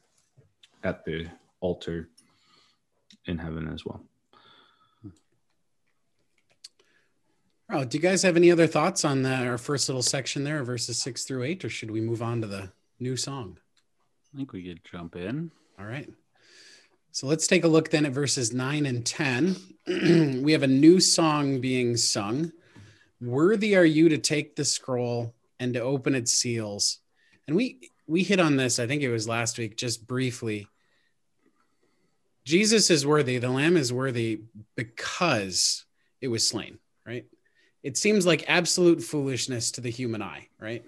[0.83, 1.27] at the
[1.59, 2.09] altar
[3.25, 4.03] in heaven as well.
[7.67, 10.63] Oh, do you guys have any other thoughts on that, our first little section there,
[10.63, 13.57] verses six through eight, or should we move on to the new song?
[14.33, 16.09] i think we could jump in All right.
[17.11, 19.55] So let's take a look then at verses 9 and 10.
[20.43, 22.51] we have a new song being sung.
[23.21, 26.99] Worthy are you to take the scroll and to open its seals.
[27.47, 30.67] And we we hit on this, I think it was last week, just briefly.
[32.43, 34.41] Jesus is worthy, the lamb is worthy
[34.75, 35.85] because
[36.21, 37.25] it was slain, right?
[37.81, 40.85] It seems like absolute foolishness to the human eye, right?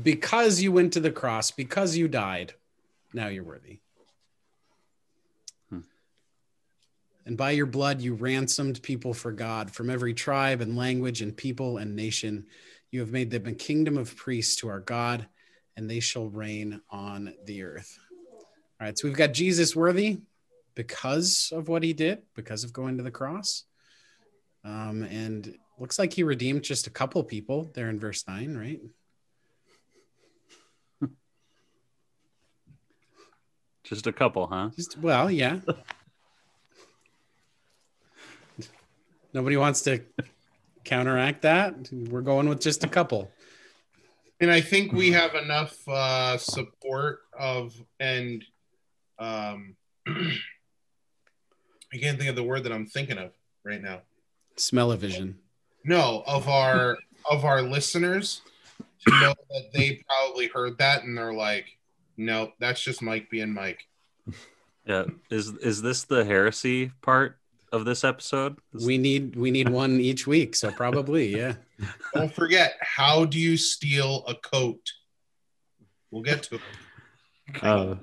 [0.00, 2.54] Because you went to the cross, because you died,
[3.12, 3.80] now you're worthy.
[5.68, 5.80] Hmm.
[7.26, 11.36] And by your blood, you ransomed people for God from every tribe and language and
[11.36, 12.46] people and nation.
[12.90, 15.26] You have made them a kingdom of priests to our God,
[15.76, 17.98] and they shall reign on the earth.
[18.80, 20.20] All right, so we've got Jesus worthy
[20.74, 23.64] because of what he did, because of going to the cross.
[24.64, 28.80] Um, and looks like he redeemed just a couple people there in verse 9, right?
[33.92, 34.70] Just a couple, huh?
[34.74, 35.58] Just well, yeah.
[39.34, 40.00] Nobody wants to
[40.82, 41.90] counteract that.
[41.92, 43.30] We're going with just a couple.
[44.40, 48.42] And I think we have enough uh, support of and
[49.18, 49.76] um,
[50.08, 50.38] I
[52.00, 53.32] can't think of the word that I'm thinking of
[53.62, 54.00] right now.
[54.56, 55.36] Smell-o-vision.
[55.84, 56.96] No, of our
[57.30, 58.40] of our listeners
[59.06, 61.66] to know that they probably heard that and they're like,
[62.16, 63.82] nope, that's just Mike being Mike.
[64.84, 65.04] Yeah.
[65.30, 67.38] Is is this the heresy part
[67.70, 68.58] of this episode?
[68.72, 71.54] This- We need we need one each week, so probably, yeah.
[72.14, 74.80] Don't forget, how do you steal a coat?
[76.10, 76.60] We'll get to it.
[77.62, 77.94] Uh,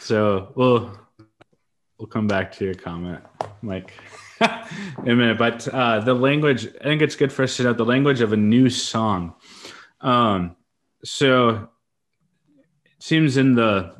[0.00, 0.98] so we'll
[1.98, 3.22] we'll come back to your comment,
[3.60, 3.92] Mike,
[4.40, 5.36] in a minute.
[5.38, 8.32] But uh, the language, I think it's good for us to know the language of
[8.32, 9.34] a new song.
[10.00, 10.56] Um,
[11.04, 11.68] so it
[12.98, 13.94] seems in the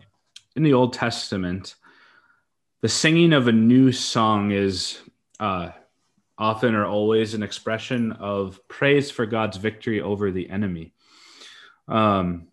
[0.57, 1.77] in the Old Testament,
[2.81, 4.99] the singing of a new song is
[5.39, 5.71] uh,
[6.37, 10.93] often or always an expression of praise for God's victory over the enemy.
[11.87, 12.49] Um,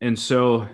[0.00, 0.68] and so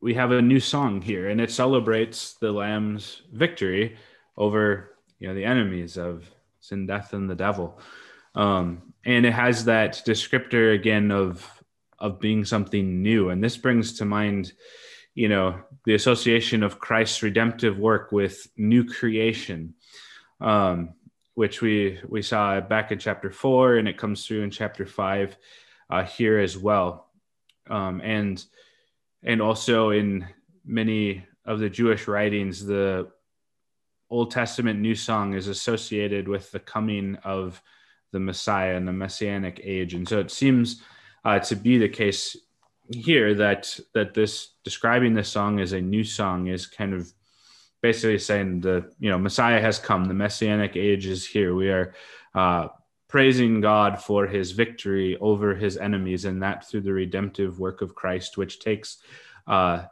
[0.00, 3.96] we have a new song here, and it celebrates the Lamb's victory
[4.36, 6.28] over you know the enemies of
[6.60, 7.80] sin, death, and the devil.
[8.34, 11.57] Um, and it has that descriptor again of
[11.98, 14.52] of being something new, and this brings to mind,
[15.14, 19.74] you know, the association of Christ's redemptive work with new creation,
[20.40, 20.94] um,
[21.34, 25.36] which we we saw back in chapter four, and it comes through in chapter five
[25.90, 27.10] uh, here as well,
[27.68, 28.44] um, and
[29.22, 30.26] and also in
[30.64, 33.10] many of the Jewish writings, the
[34.10, 37.60] Old Testament new song is associated with the coming of
[38.12, 40.82] the Messiah and the Messianic age, and so it seems
[41.24, 42.36] uh, to be the case
[42.90, 47.12] here that that this describing this song as a new song is kind of
[47.82, 51.54] basically saying the you know Messiah has come, the Messianic age is here.
[51.54, 51.94] We are
[52.34, 52.68] uh,
[53.08, 57.94] praising God for His victory over His enemies, and that through the redemptive work of
[57.94, 58.98] Christ, which takes
[59.46, 59.84] uh,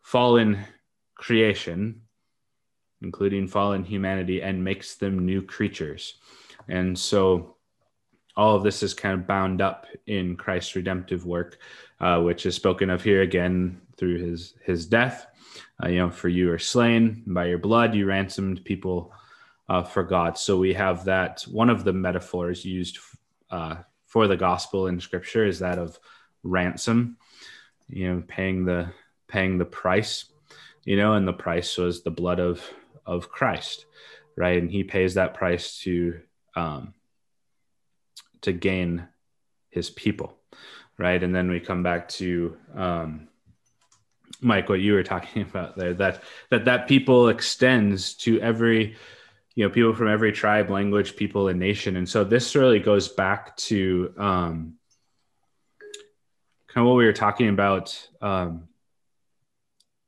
[0.00, 0.58] fallen
[1.14, 2.02] creation,
[3.00, 6.14] including fallen humanity, and makes them new creatures.
[6.68, 7.56] And so
[8.36, 11.58] all of this is kind of bound up in Christ's redemptive work,
[12.00, 15.26] uh, which is spoken of here again through his his death.
[15.82, 19.12] Uh, you know, for you are slain by your blood, you ransomed people
[19.68, 20.38] uh, for God.
[20.38, 21.42] So we have that.
[21.42, 22.98] One of the metaphors used
[23.50, 23.76] uh,
[24.06, 25.98] for the gospel in Scripture is that of
[26.42, 27.16] ransom.
[27.88, 28.92] You know, paying the
[29.28, 30.26] paying the price.
[30.84, 32.62] You know, and the price was the blood of
[33.04, 33.86] of Christ,
[34.36, 34.58] right?
[34.58, 36.20] And He pays that price to
[36.56, 36.94] um,
[38.42, 39.08] to gain
[39.70, 40.38] his people
[40.98, 41.22] right?
[41.22, 43.28] And then we come back to um,
[44.40, 48.96] mike what you were talking about there that that that people extends to every
[49.54, 51.96] you know people from every tribe language people and nation.
[51.96, 54.74] And so this really goes back to um,
[56.68, 58.68] kind of what we were talking about um,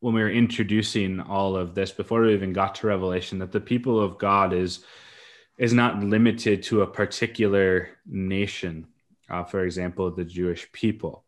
[0.00, 3.60] when we were introducing all of this before we even got to revelation that the
[3.60, 4.84] people of god is
[5.58, 8.86] is not limited to a particular nation
[9.30, 11.24] uh, for example the jewish people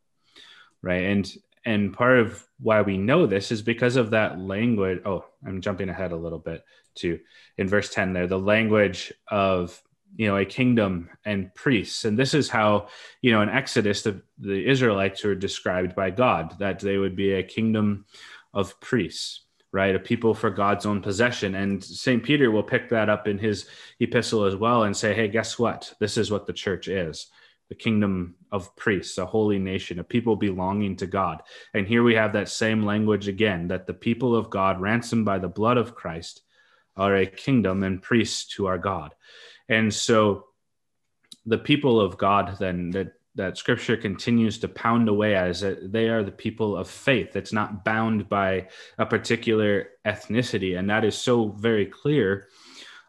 [0.82, 1.04] right?
[1.04, 1.32] And
[1.64, 5.88] and part of why we know this is because of that language oh i'm jumping
[5.88, 6.64] ahead a little bit
[6.94, 7.18] to
[7.58, 9.82] in verse 10 there the language of
[10.16, 12.04] you know a kingdom and priests.
[12.04, 12.88] And this is how
[13.20, 17.32] you know in exodus the, the israelites were described by god that they would be
[17.32, 18.06] a kingdom
[18.54, 19.42] of priests
[19.72, 19.94] right?
[19.94, 21.54] A people for God's own possession.
[21.54, 22.22] And St.
[22.22, 23.68] Peter will pick that up in his
[24.00, 25.92] epistle as well and say, hey, guess what?
[26.00, 27.28] This is what the church is
[27.68, 31.42] the kingdom of priests, a holy nation, a people belonging to God.
[31.74, 35.38] And here we have that same language again that the people of God, ransomed by
[35.38, 36.42] the blood of Christ,
[36.96, 39.14] are a kingdom and priests to our God.
[39.68, 40.46] And so
[41.44, 45.92] the people of God then that that scripture continues to pound away at is that
[45.92, 47.32] they are the people of faith.
[47.32, 48.68] That's not bound by
[48.98, 50.78] a particular ethnicity.
[50.78, 52.48] And that is so very clear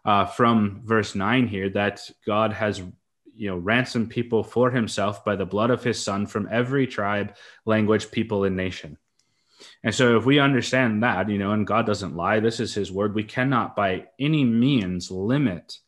[0.05, 2.81] uh, from verse 9 here that god has
[3.35, 7.35] you know ransomed people for himself by the blood of his son from every tribe
[7.65, 8.97] language people and nation.
[9.83, 12.91] And so if we understand that, you know, and God doesn't lie, this is his
[12.91, 15.79] word, we cannot by any means limit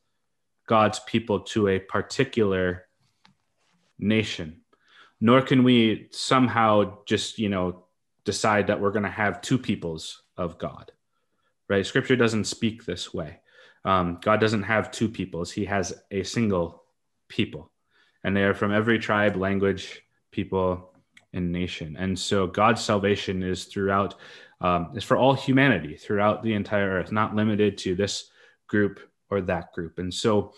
[0.68, 2.89] God's people to a particular
[4.00, 4.62] nation.
[5.22, 7.86] Nor can we somehow just, you know,
[8.24, 10.92] decide that we're going to have two peoples of God.
[11.68, 11.86] Right?
[11.86, 13.40] Scripture doesn't speak this way.
[13.86, 16.84] Um, God doesn't have two peoples, he has a single
[17.28, 17.72] people.
[18.24, 20.94] And they are from every tribe, language, people,
[21.32, 21.96] and nation.
[21.98, 24.16] And so God's salvation is throughout,
[24.60, 28.30] um, is for all humanity throughout the entire earth, not limited to this
[28.68, 30.00] group or that group.
[30.00, 30.54] And so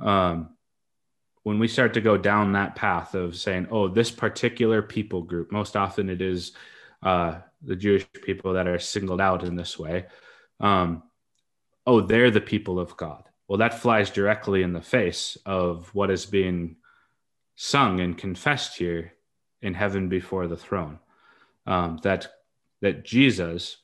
[0.00, 0.50] um,
[1.48, 5.50] when we start to go down that path of saying, oh, this particular people group,
[5.50, 6.52] most often it is
[7.02, 10.04] uh, the Jewish people that are singled out in this way.
[10.60, 11.04] Um,
[11.86, 13.24] oh, they're the people of God.
[13.48, 16.76] Well, that flies directly in the face of what is being
[17.56, 19.14] sung and confessed here
[19.62, 20.98] in heaven before the throne.
[21.66, 22.28] Um, that
[22.82, 23.78] that Jesus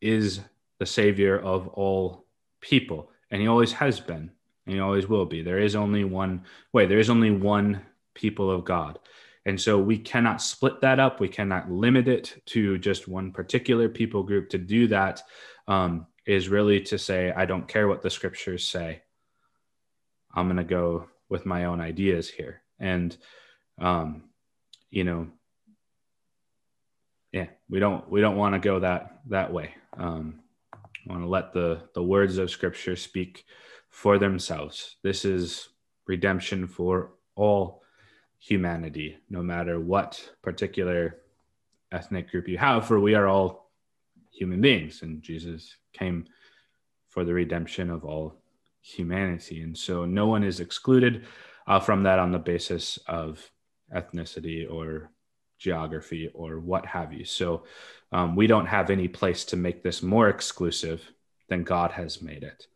[0.00, 0.38] is
[0.78, 2.26] the savior of all
[2.60, 4.30] people, and he always has been,
[4.70, 5.42] and he always will be.
[5.42, 6.86] There is only one way.
[6.86, 7.82] There is only one
[8.14, 9.00] people of God.
[9.44, 11.18] And so we cannot split that up.
[11.18, 14.48] We cannot limit it to just one particular people group.
[14.50, 15.24] To do that
[15.66, 19.02] um, is really to say, I don't care what the scriptures say.
[20.32, 22.62] I'm going to go with my own ideas here.
[22.78, 23.16] And,
[23.80, 24.30] um,
[24.88, 25.26] you know,
[27.32, 29.74] yeah, we don't, we don't want to go that, that way.
[29.96, 30.38] Um,
[31.06, 33.44] want to let the, the words of scripture speak
[33.90, 34.96] for themselves.
[35.02, 35.68] This is
[36.06, 37.82] redemption for all
[38.38, 41.18] humanity, no matter what particular
[41.92, 43.70] ethnic group you have, for we are all
[44.32, 46.24] human beings and Jesus came
[47.08, 48.36] for the redemption of all
[48.80, 49.60] humanity.
[49.62, 51.26] And so no one is excluded
[51.66, 53.50] uh, from that on the basis of
[53.94, 55.10] ethnicity or
[55.58, 57.24] geography or what have you.
[57.24, 57.64] So
[58.12, 61.02] um, we don't have any place to make this more exclusive
[61.48, 62.66] than God has made it.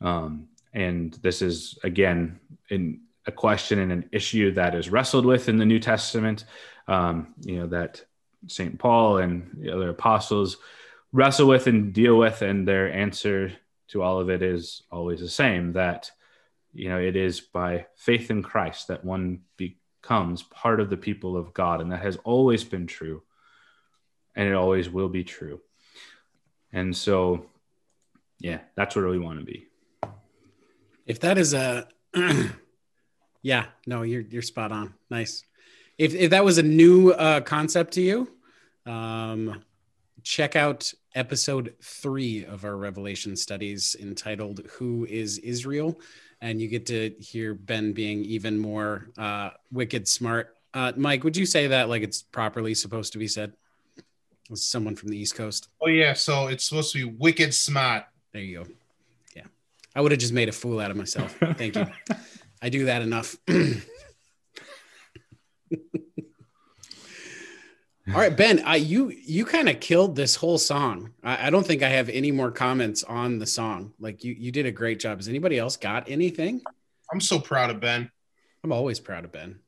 [0.00, 5.48] Um, and this is, again, in a question and an issue that is wrestled with
[5.48, 6.44] in the New Testament,
[6.88, 8.04] um, you know, that
[8.48, 8.78] St.
[8.78, 10.56] Paul and the other apostles
[11.12, 13.52] wrestle with and deal with and their answer
[13.88, 16.10] to all of it is always the same that
[16.72, 21.36] you know it is by faith in christ that one becomes part of the people
[21.36, 21.80] of god.
[21.80, 23.22] And that has always been true.
[24.34, 25.60] And it always will be true.
[26.72, 27.46] And so
[28.40, 29.66] yeah that's where we want to be
[31.06, 31.86] if that is a
[33.42, 35.44] yeah no you're you're spot on nice
[35.98, 38.28] if, if that was a new uh, concept to you
[38.86, 39.62] um
[40.22, 45.98] check out episode three of our Revelation studies entitled Who is Israel?
[46.40, 50.56] And you get to hear Ben being even more uh, wicked smart.
[50.74, 53.52] Uh, Mike, would you say that like it's properly supposed to be said?
[54.50, 55.68] As someone from the East Coast.
[55.80, 56.14] Oh, yeah.
[56.14, 58.04] So it's supposed to be wicked smart.
[58.32, 58.70] There you go.
[59.94, 59.98] Yeah.
[59.98, 61.36] I would have just made a fool out of myself.
[61.56, 61.86] Thank you.
[62.60, 63.36] I do that enough.
[68.08, 71.12] All right, Ben, I, you you kind of killed this whole song.
[71.22, 73.92] I, I, don't think I have any more comments on the song.
[74.00, 75.18] Like you you did a great job.
[75.18, 76.62] Has anybody else got anything?
[77.12, 78.10] I'm so proud of Ben.
[78.64, 79.60] I'm always proud of Ben.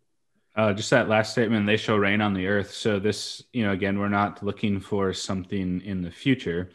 [0.56, 2.72] Uh, just that last statement, they shall reign on the earth.
[2.72, 6.70] So this, you know, again, we're not looking for something in the future,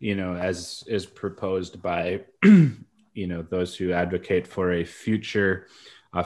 [0.00, 5.66] you know, as is proposed by, you know, those who advocate for a future,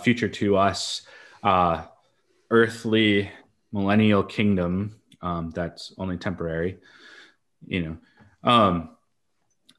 [0.03, 1.03] future to us,
[1.43, 1.85] uh,
[2.51, 3.31] earthly
[3.73, 6.79] millennial kingdom um, that's only temporary
[7.67, 8.51] you know.
[8.51, 8.91] Um,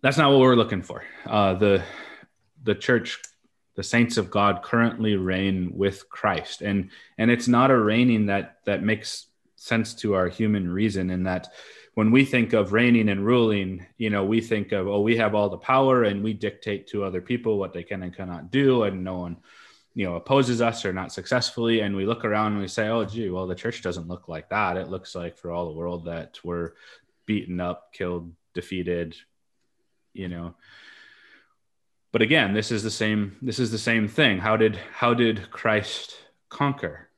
[0.02, 1.04] that's not what we're looking for.
[1.26, 1.84] Uh, the
[2.64, 3.20] the church
[3.76, 6.62] the saints of god currently reign with christ.
[6.62, 11.24] And and it's not a reigning that that makes sense to our human reason in
[11.24, 11.50] that
[11.96, 15.36] when we think of reigning and ruling you know we think of oh we have
[15.36, 18.84] all the power and we dictate to other people what they can and cannot do
[18.84, 19.38] and no one
[19.94, 21.82] you know opposes us or not successfully.
[21.82, 24.50] And we look around and we say oh gee well the church doesn't look like
[24.50, 24.78] that.
[24.78, 26.72] It looks like for all the world that we're
[27.26, 29.16] beaten up killed defeated
[30.14, 30.56] you know.
[32.12, 34.39] But again this is the same this is the same thing.
[34.39, 36.18] How did how did christ
[36.50, 37.10] conquer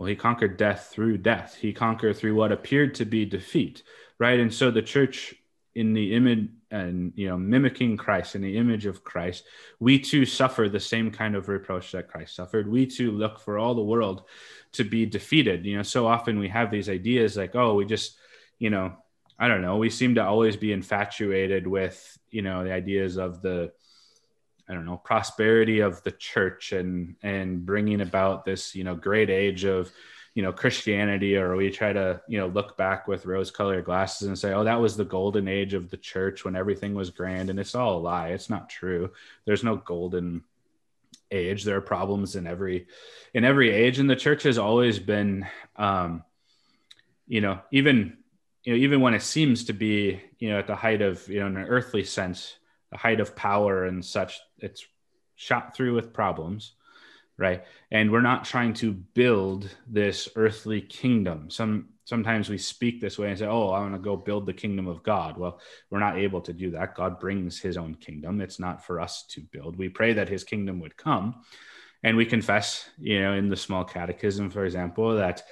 [0.00, 1.54] well he conquered death through death.
[1.60, 3.82] He conquered through what appeared to be defeat
[4.18, 4.38] right?
[4.38, 5.34] And so the church
[5.74, 9.44] in the image and you know mimicking christ in the image of christ
[9.78, 12.70] we too suffer the same kind of reproach that christ suffered.
[12.70, 14.22] We too look for all the world
[14.72, 15.66] to be defeated.
[15.66, 18.16] You know so often we have these ideas like oh we just
[18.58, 18.94] you know
[19.38, 19.76] i don't know.
[19.76, 23.72] We seem to always be infatuated with you know the ideas of the
[24.70, 29.28] i don't know prosperity of the church and and bringing about this you know great
[29.28, 29.90] age of
[30.34, 34.28] you know christianity or we try to you know look back with rose colored glasses
[34.28, 37.50] and say oh that was the golden age of the church when everything was grand
[37.50, 38.28] and it's all a lie.
[38.28, 39.10] It's not true.
[39.44, 40.44] There's no golden
[41.30, 41.64] age.
[41.64, 42.86] There are problems in every
[43.34, 45.46] in every age and the church has always been
[45.76, 46.24] um
[47.26, 48.16] you know even
[48.64, 51.40] you know even when it seems to be you know at the height of you
[51.40, 52.56] know in an earthly sense
[52.90, 54.84] the height of power and such it's
[55.36, 56.72] shot through with problems
[57.40, 57.64] right?
[57.90, 61.50] And we're not trying to build this earthly kingdom.
[61.50, 64.52] Some sometimes we speak this way and say oh i want to go build the
[64.52, 65.38] kingdom of god.
[65.38, 66.94] Well we're not able to do that.
[66.94, 68.40] God brings his own kingdom.
[68.40, 69.76] It's not for us to build.
[69.76, 71.42] We pray that his kingdom would come
[72.02, 75.42] and we confess you know in the small catechism for example that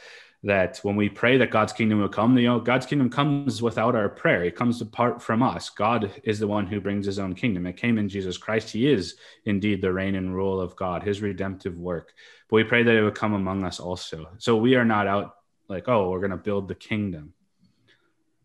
[0.44, 3.96] that when we pray that God's kingdom will come, you know, God's kingdom comes without
[3.96, 4.44] our prayer.
[4.44, 5.68] It comes apart from us.
[5.68, 7.66] God is the one who brings his own kingdom.
[7.66, 8.70] It came in Jesus Christ.
[8.70, 9.16] He is
[9.46, 12.12] indeed the reign and rule of God, his redemptive work.
[12.48, 14.28] But we pray that it would come among us also.
[14.38, 15.34] So we are not out
[15.66, 17.34] like, oh, we're going to build the kingdom.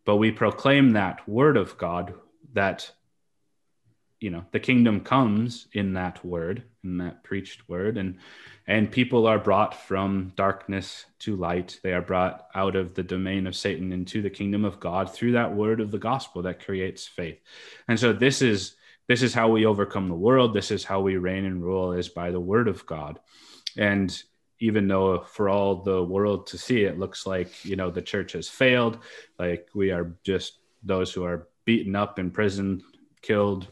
[0.03, 2.15] But we proclaim that word of God
[2.53, 2.91] that
[4.23, 8.17] you know the kingdom comes in that word in that preached word and
[8.67, 11.77] and people are brought from darkness to light.
[11.83, 15.33] They are brought out of the domain of satan into the kingdom of god through
[15.33, 17.39] that word of the gospel that creates faith.
[17.89, 18.75] And so this is
[19.07, 20.53] this is how we overcome the world.
[20.53, 23.19] This is how we reign and rule is by the word of god.
[23.77, 24.23] And
[24.59, 28.31] even though for all the world to see it looks like you know the church
[28.31, 28.99] has failed
[29.37, 32.81] like we are just those who are beaten up in prison
[33.21, 33.67] killed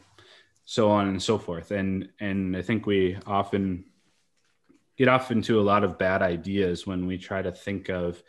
[0.72, 1.70] so on and so forth.
[1.70, 3.84] And and i think we often
[4.96, 8.22] get off into a lot of bad ideas when we try to think of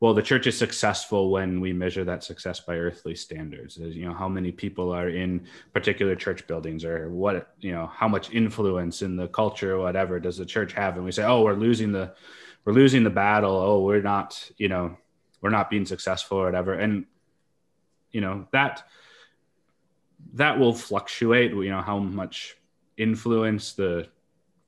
[0.00, 3.78] well the church is successful when we measure that success by earthly standards.
[3.78, 8.08] You know how many people are in particular church buildings or what you know how
[8.08, 10.96] much influence in the culture or whatever does the church have?
[10.96, 12.12] And we say oh we're losing the
[12.66, 13.56] we're losing the battle.
[13.56, 14.28] Oh we're not
[14.58, 14.98] you know
[15.40, 16.74] we're not being successful or whatever.
[16.74, 17.06] And
[18.10, 18.84] you know that
[20.36, 22.56] that will fluctuate you know how much
[22.96, 24.06] influence the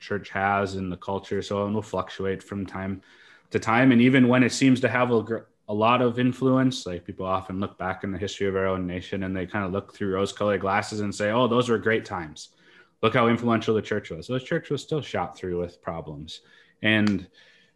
[0.01, 1.43] church has in the culture.
[1.43, 3.03] So it will fluctuate from time
[3.51, 3.93] to time.
[3.93, 7.61] And even when it seems to have a, a lot of influence like people often
[7.61, 10.15] look back in the history of our own nation and they kind of look through
[10.15, 12.51] rose colored glasses and say oh those were great times.
[13.03, 14.27] Look how influential the church was.
[14.27, 16.41] The church was still shot through with problems.
[16.83, 17.27] And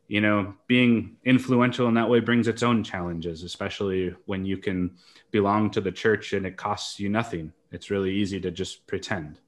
[0.09, 4.91] you know being influential in that way brings its own challenges especially when you can
[5.31, 9.39] belong to the church and it costs you nothing it's really easy to just pretend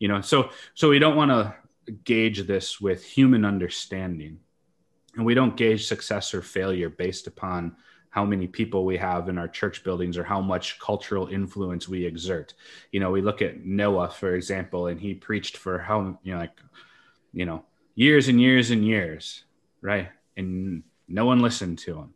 [0.00, 0.20] you know?
[0.20, 1.54] So so we don't want to
[2.04, 4.40] gauge this with human understanding.
[5.14, 7.76] And we don't gauge success or failure based upon
[8.10, 12.04] how many people we have in our church buildings or how much cultural influence we
[12.04, 12.54] exert.
[12.90, 16.40] You know we look at noah for example and he preached for how you know
[16.40, 16.58] like
[17.32, 17.64] you know
[17.94, 19.44] years and years and years
[19.82, 20.08] right?
[20.36, 22.14] And no one listened to him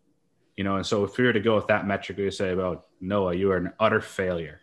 [0.56, 0.76] you know?
[0.76, 3.34] And so if we were to go with that metric we would say about noah
[3.34, 4.60] you are an utter failure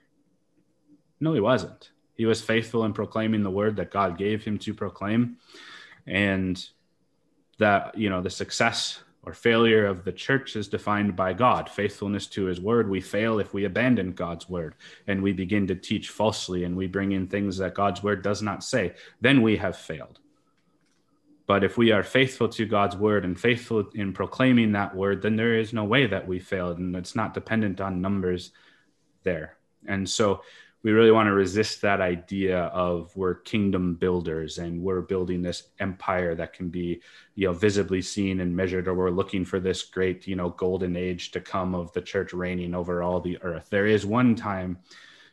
[1.22, 1.92] no he wasn't
[2.22, 5.38] he was faithful in proclaiming the word that God gave him to proclaim.
[6.06, 6.64] And
[7.58, 12.28] that, you know, the success or failure of the church is defined by God, faithfulness
[12.28, 12.88] to his word.
[12.88, 14.76] We fail if we abandon God's word
[15.08, 18.44] and we begin to teach falsely and we bring in things that God's word does
[18.44, 18.94] not say.
[19.20, 20.20] Then we have failed.
[21.48, 25.38] But if we are faithful to God's word and faithful in proclaiming that word, then
[25.38, 26.78] there is no way that we failed.
[26.78, 28.52] And it's not dependent on numbers
[29.24, 29.58] there.
[29.88, 30.42] And so
[30.84, 35.70] we really want to resist that idea of we're kingdom builders and we're building this
[35.80, 37.02] empire that can be
[37.36, 40.96] you know visibly seen and measured or we're looking for this great you know golden
[40.96, 43.68] age to come of the church reigning over all the earth.
[43.70, 44.80] There is one time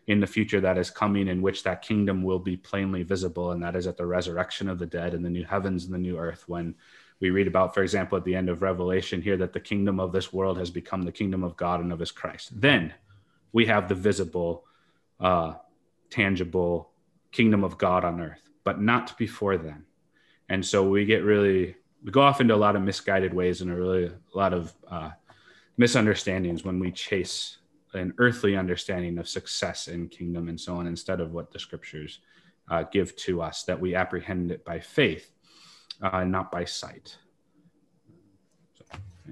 [0.06, 3.62] in the future that is coming in which that kingdom will be plainly visible and
[3.62, 6.18] that is at the resurrection of the dead and the new heavens and the new
[6.18, 6.44] earth.
[6.46, 6.74] When
[7.20, 10.12] we read about for example at the end of revelation here that the kingdom of
[10.12, 12.60] this world has become the kingdom of god and of his christ.
[12.60, 12.92] Then
[13.52, 14.64] we have the visible
[15.20, 15.54] uh,
[16.10, 16.90] tangible
[17.32, 19.84] kingdom of God on earth, but not before then.
[20.48, 23.70] And so we get really, we go off into a lot of misguided ways and
[23.70, 25.10] a really a lot of uh,
[25.76, 27.58] misunderstandings when we chase
[27.94, 32.20] an earthly understanding of success in kingdom and so on instead of what the scriptures
[32.70, 35.32] uh, give to us, that we apprehend it by faith,
[36.02, 37.16] uh, not by sight.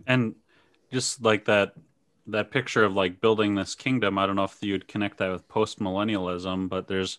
[0.06, 0.34] And
[0.92, 1.74] just like that
[2.28, 4.18] that picture of like building this kingdom.
[4.18, 7.18] I don't know if you'd connect that with post millennialism, but there's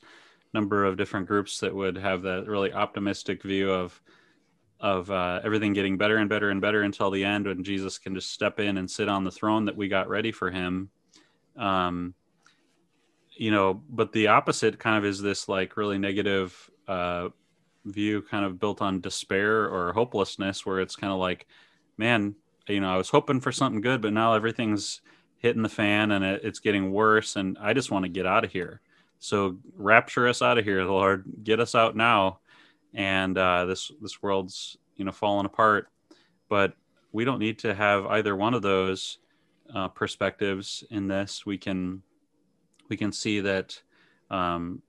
[0.53, 4.01] a number of different groups that would have that really optimistic view of
[4.80, 8.14] of uh, everything getting better and better and better until the end when Jesus can
[8.14, 10.89] just step in and sit on the throne that we got ready for him.
[11.55, 12.14] Um,
[13.36, 17.30] you know, but the opposite kind of is this like really negative uh,
[17.86, 21.47] view, kind of built on despair or hopelessness, where it's kind of like,
[21.97, 22.36] man,
[22.68, 25.01] you know, I was hoping for something good, but now everything's
[25.38, 27.36] hitting the fan and it, it's getting worse.
[27.36, 28.82] And I just want to get out of here.
[29.20, 31.26] So rapture us out of here, Lord.
[31.43, 32.39] Get us out now.
[32.93, 35.88] And uh, this this world's you know falling apart.
[36.49, 36.74] But
[37.11, 39.20] we don't need to have either one of those
[39.74, 41.45] uh, perspectives in this.
[41.45, 42.01] We can
[42.89, 43.82] we can see that
[44.30, 44.82] um,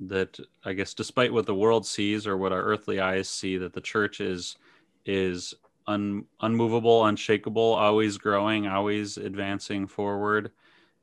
[0.00, 3.72] that I guess despite what the world sees or what our earthly eyes see, that
[3.72, 4.56] the church is
[5.06, 5.54] is
[5.90, 10.52] un, unmovable, unshakable, always growing, always advancing forward.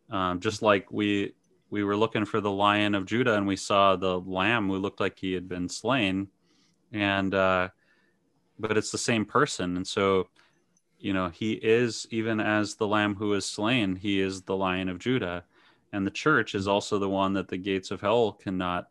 [0.10, 1.34] Um, just like we
[1.70, 5.02] we were looking for the lion of Judah and we saw the lamb who looked
[5.02, 6.30] like he had been slain,
[6.94, 7.70] and uh,
[8.58, 10.30] but it's the same person, and so
[11.00, 14.88] you know he is even as the lamb who is slain, he is the lion
[14.88, 15.44] of Judah,
[15.92, 18.88] and the church is also the one that the gates of hell cannot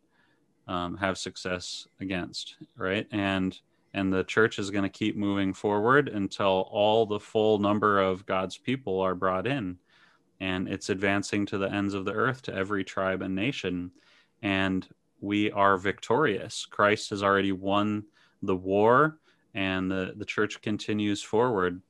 [0.68, 3.06] um, have success against, right?
[3.10, 3.58] And
[3.96, 8.26] and the church is going to keep moving forward until all the full number of
[8.26, 9.78] God's people are brought in.
[10.38, 13.90] And it's advancing to the ends of the earth to every tribe and nation.
[14.42, 14.86] And
[15.20, 16.66] we are victorious.
[16.66, 18.04] Christ has already won
[18.42, 19.18] the war,
[19.54, 21.80] and the, the church continues forward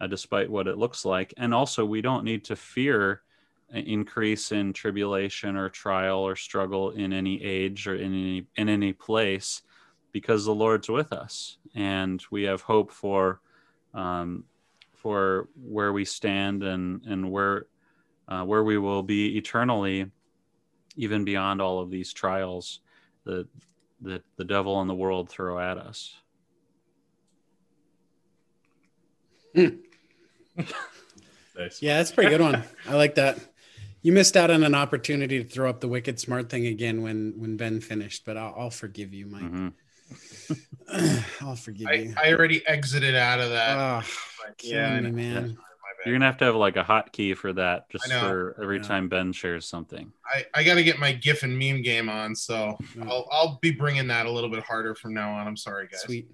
[0.00, 1.34] uh, despite what it looks like.
[1.36, 3.22] And also, we don't need to fear
[3.70, 8.68] an increase in tribulation or trial or struggle in any age or in any in
[8.68, 9.62] any place
[10.16, 13.42] because the Lord's with us, and we have hope for
[13.92, 14.44] um,
[14.94, 17.66] for where we stand and and where
[18.26, 20.10] uh, where we will be eternally,
[20.96, 22.80] even beyond all of these trials
[23.24, 23.46] that
[24.00, 26.14] that the devil and the world throw at us.
[29.54, 29.76] nice.
[31.82, 32.62] Yeah, that's a pretty good one.
[32.88, 33.38] I like that.
[34.00, 37.34] You missed out on an opportunity to throw up the wicked smart thing again when
[37.36, 39.42] when Ben finished, but I'll, I'll forgive you, Mike.
[39.42, 39.68] Mm-hmm.
[41.40, 42.14] I'll forgive I, you.
[42.22, 43.76] I already exited out of that.
[43.76, 44.02] Oh,
[44.62, 45.58] yeah, me, man.
[46.04, 49.32] You're gonna have to have like a hotkey for that, just for every time Ben
[49.32, 50.12] shares something.
[50.24, 52.78] I, I got to get my GIF and meme game on, so.
[53.02, 55.48] I'll I'll be bringing that a little bit harder from now on.
[55.48, 56.02] I'm sorry, guys.
[56.02, 56.30] Sweet.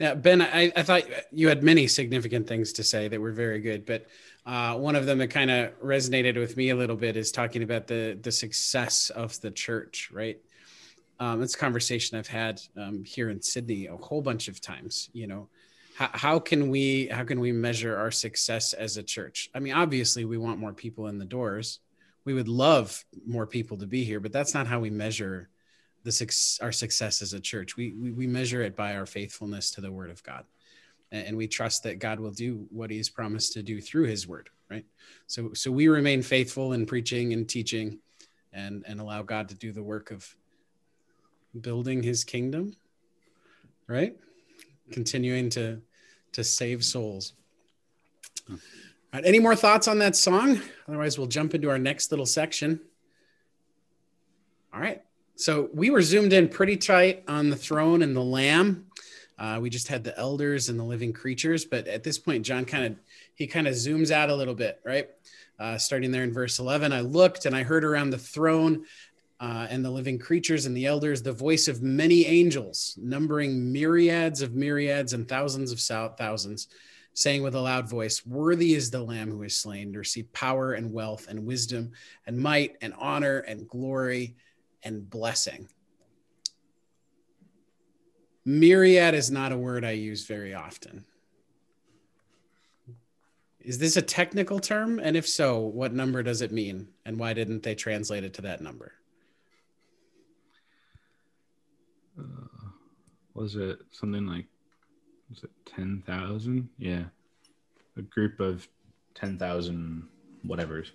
[0.00, 3.60] Now, Ben, I, I thought you had many significant things to say that were very
[3.60, 4.06] good, but
[4.44, 7.62] uh, one of them that kind of resonated with me a little bit is talking
[7.62, 10.38] about the the success of the church, right?
[11.18, 15.10] Um, it's a conversation I've had um, here in Sydney a whole bunch of times.
[15.12, 15.48] You know,
[15.96, 19.50] how, how can we how can we measure our success as a church?
[19.54, 21.80] I mean, obviously, we want more people in the doors.
[22.24, 25.48] We would love more people to be here, but that's not how we measure
[26.02, 27.76] the our success as a church.
[27.76, 30.44] We, we we measure it by our faithfulness to the Word of God,
[31.10, 34.28] and, and we trust that God will do what He's promised to do through His
[34.28, 34.50] Word.
[34.70, 34.84] Right.
[35.26, 37.98] So so we remain faithful in preaching and teaching,
[38.52, 40.36] and and allow God to do the work of
[41.60, 42.74] building his kingdom,
[43.86, 44.16] right?
[44.92, 45.80] Continuing to
[46.32, 47.32] to save souls.
[48.50, 48.58] All
[49.12, 50.60] right, any more thoughts on that song?
[50.86, 52.80] Otherwise, we'll jump into our next little section.
[54.74, 55.02] All right.
[55.36, 58.86] So we were zoomed in pretty tight on the throne and the lamb.
[59.38, 62.64] Uh, we just had the elders and the living creatures, but at this point, John
[62.64, 62.96] kind of
[63.34, 65.08] he kind of zooms out a little bit, right?
[65.58, 68.84] Uh, starting there in verse 11, I looked and I heard around the throne
[69.38, 74.40] uh, and the living creatures and the elders, the voice of many angels, numbering myriads
[74.42, 75.80] of myriads and thousands of
[76.16, 76.68] thousands,
[77.12, 80.72] saying with a loud voice, Worthy is the Lamb who is slain to receive power
[80.72, 81.92] and wealth and wisdom
[82.26, 84.36] and might and honor and glory
[84.82, 85.68] and blessing.
[88.44, 91.04] Myriad is not a word I use very often.
[93.60, 95.00] Is this a technical term?
[95.00, 96.86] And if so, what number does it mean?
[97.04, 98.92] And why didn't they translate it to that number?
[103.36, 104.46] Was it something like
[105.28, 106.68] was it 10,000?
[106.78, 107.04] Yeah.
[107.96, 108.66] A group of
[109.14, 110.06] 10,000
[110.42, 110.92] whatever's.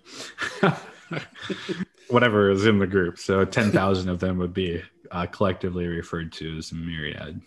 [2.08, 3.18] Whatever is in the group.
[3.18, 7.40] So 10,000 of them would be uh, collectively referred to as a myriad.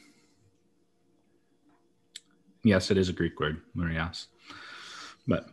[2.64, 4.28] Yes, it is a Greek word, myrias.
[5.28, 5.48] But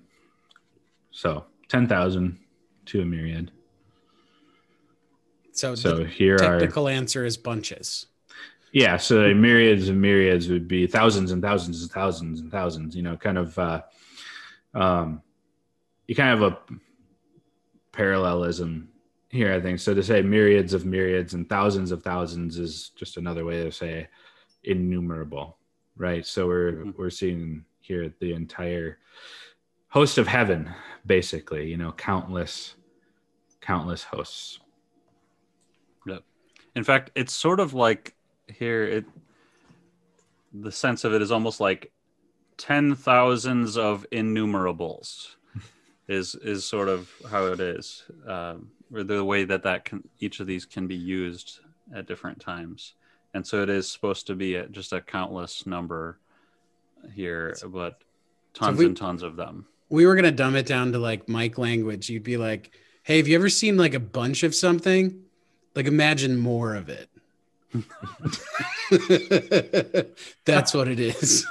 [1.11, 2.38] so 10,000
[2.86, 3.51] to a myriad.
[5.53, 8.07] So, so here technical are, answer is bunches.
[8.72, 12.96] Yeah, so myriads and myriads would be thousands and thousands and thousands and thousands.
[12.96, 13.58] You know, kind of.
[13.58, 13.82] Uh,
[14.74, 15.22] um,
[16.06, 16.58] you kind of have a
[17.92, 18.88] parallelism
[19.28, 19.78] here, I think.
[19.78, 23.72] So to say myriads of myriads and thousands of thousands is just another way to
[23.72, 24.08] say
[24.64, 25.58] innumerable,
[25.96, 26.26] right?
[26.26, 26.90] So we're mm-hmm.
[26.96, 28.98] we're seeing here the entire
[29.88, 30.70] host of heaven,
[31.06, 31.68] basically.
[31.68, 32.74] You know, countless,
[33.60, 34.60] countless hosts.
[36.06, 36.24] Yep.
[36.74, 38.14] In fact, it's sort of like
[38.49, 39.05] here it
[40.53, 41.90] the sense of it is almost like
[42.59, 45.36] ten thousands of innumerables
[46.09, 50.40] is is sort of how it is, um, or the way that that can each
[50.40, 51.61] of these can be used
[51.95, 52.95] at different times,
[53.34, 56.18] and so it is supposed to be a, just a countless number
[57.14, 58.03] here, but
[58.55, 59.66] tons we- and tons of them.
[59.88, 63.28] we were gonna dumb it down to like Mike language, you'd be like, "Hey, have
[63.28, 65.22] you ever seen like a bunch of something?
[65.74, 67.09] Like imagine more of it."
[70.44, 71.46] That's what it is.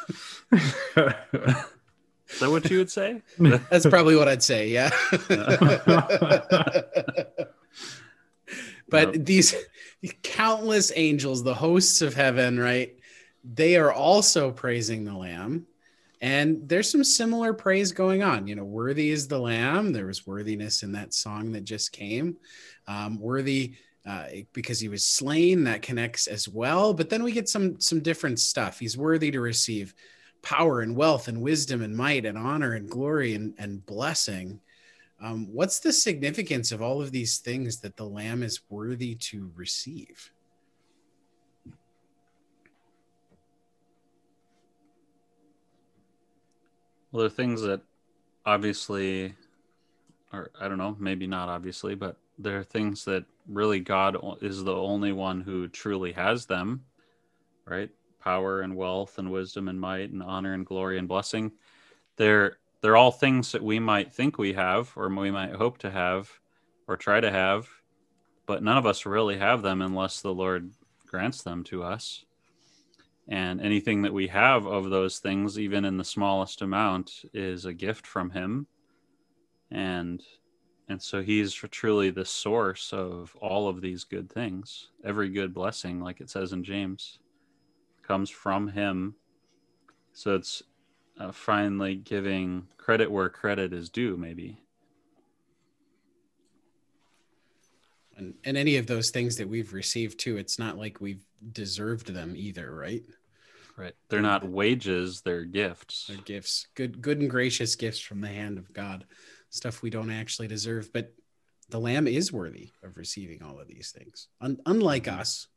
[0.54, 3.22] Is that what you would say?
[3.40, 4.70] That's probably what I'd say.
[4.70, 4.90] Yeah.
[8.90, 9.26] but Yep.
[9.26, 9.56] these
[10.24, 12.96] countless angels, the hosts of heaven, right?
[13.44, 15.66] They are also praising the Lamb.
[16.22, 18.46] And there's some similar praise going on.
[18.48, 19.92] You know, worthy is the Lamb.
[19.92, 22.38] There was worthiness in that song that just came.
[22.88, 23.74] Um, worthy
[24.06, 25.64] uh, because he was slain.
[25.64, 26.94] That connects as well.
[26.94, 28.80] But then we get some some different stuff.
[28.80, 29.94] He's worthy to receive
[30.42, 34.60] power and wealth and wisdom and might and honor and glory and, and blessing.
[35.22, 39.52] Um, what's the significance of all of these things that the Lamb is worthy to
[39.56, 40.32] receive?
[47.12, 47.82] Well, are things that
[48.46, 49.36] obviously,
[50.34, 54.64] or I don't know, maybe not obviously, but there are things that really God is
[54.64, 56.84] the only one who truly has them,
[57.66, 57.90] right?
[58.20, 61.52] Power and wealth and wisdom and might and honor and glory and blessing.
[62.18, 65.92] They're they're all things that we might think we have or we might hope to
[65.92, 66.32] have
[66.88, 67.68] or try to have,
[68.48, 70.72] but none of us really have them unless the Lord
[71.06, 72.26] grants them to us
[73.28, 77.74] and anything that we have of those things even in the smallest amount is a
[77.74, 78.68] gift from him
[79.72, 80.22] and
[80.92, 84.90] and so he's truly the source of all of these good things.
[85.06, 87.20] Every good blessing like it says in james
[88.06, 89.16] comes from him.
[90.12, 90.62] So it's
[91.18, 94.58] uh, finally giving credit where credit is due maybe.
[98.18, 101.24] And, and any of those things that we've received too, it's not like we've
[101.54, 103.04] deserved them either, right?
[103.78, 103.94] right.
[104.10, 106.08] They're not wages they're gifts.
[106.08, 109.06] They're gifts, good, good and gracious gifts from the hand of God,
[109.52, 110.92] stuff we don't actually deserve.
[110.92, 111.14] But
[111.70, 114.28] the Lamb is worthy of receiving all of these things.
[114.42, 115.48] Un- unlike us,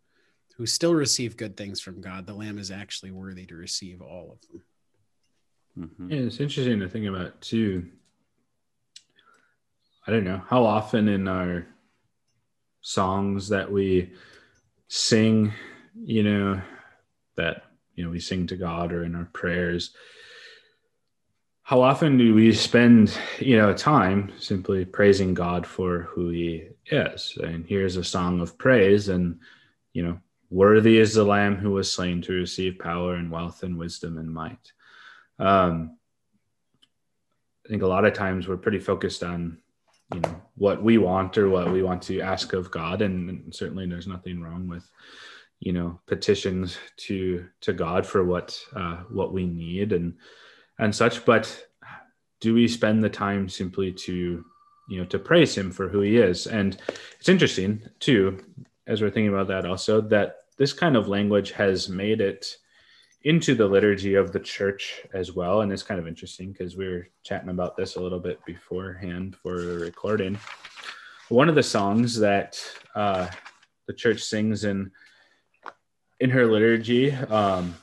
[0.57, 4.31] who still receive good things from God, the Lamb is actually worthy to receive all
[4.33, 4.63] of them.
[5.77, 6.11] Mhm.
[6.13, 7.91] Yeah, it's interesting to think about too.
[10.07, 11.67] I don't know how often in our
[12.83, 14.13] songs that we
[14.87, 15.53] sing,
[15.97, 16.63] you know,
[17.37, 17.65] that
[17.97, 19.97] you know we sing to God or in our prayers.
[21.65, 27.37] How often do we spend, you know, time simply praising God for who He is?
[27.43, 29.41] And here's a song of praise, and
[29.93, 33.79] you know, worthy is the Lamb who was slain to receive power and wealth and
[33.79, 34.73] wisdom and might
[35.39, 35.97] um,
[37.65, 39.59] I think a lot of times we're pretty focused on,
[40.13, 43.55] you know, what we want or what we want to ask of God, and, and
[43.55, 44.89] certainly there's nothing wrong with,
[45.61, 50.15] you know, petitions to to God for what uh, what we need and
[50.79, 51.25] and such.
[51.25, 51.67] But
[52.41, 54.45] do we spend the time simply to,
[54.89, 56.47] you know, to praise Him for who He is?
[56.47, 56.77] And
[57.19, 58.39] it's interesting too,
[58.87, 62.57] as we're thinking about that also, that this kind of language has made it
[63.23, 65.63] into the liturgy of the church as well.
[65.63, 69.37] And it's kind of interesting because we were chatting about this a little bit beforehand
[69.43, 70.39] for the recording.
[71.31, 72.63] One of the songs that
[72.95, 73.29] uh,
[73.87, 74.91] the church sings in
[76.21, 77.75] in her liturgy um,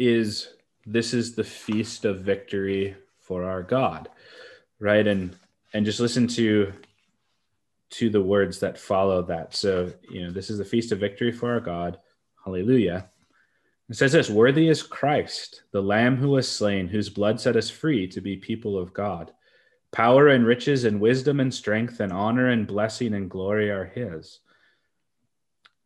[0.00, 0.48] is
[0.86, 4.08] "This is the feast of victory for our God,"
[4.78, 5.06] right?
[5.06, 5.36] And
[5.72, 6.72] and just listen to
[7.90, 9.54] to the words that follow that.
[9.54, 11.98] So you know, this is the feast of victory for our God.
[12.44, 13.10] Hallelujah.
[13.88, 17.68] It says this Worthy is Christ, the Lamb who was slain, whose blood set us
[17.68, 19.32] free to be people of God.
[19.92, 24.38] Power and riches and wisdom and strength and honor and blessing and glory are his.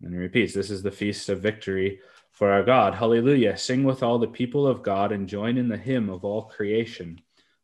[0.03, 2.01] And he repeats, This is the feast of victory
[2.35, 2.95] for our God.
[2.95, 3.57] Hallelujah.
[3.57, 7.21] Sing with all the people of God and join in the hymn of all creation.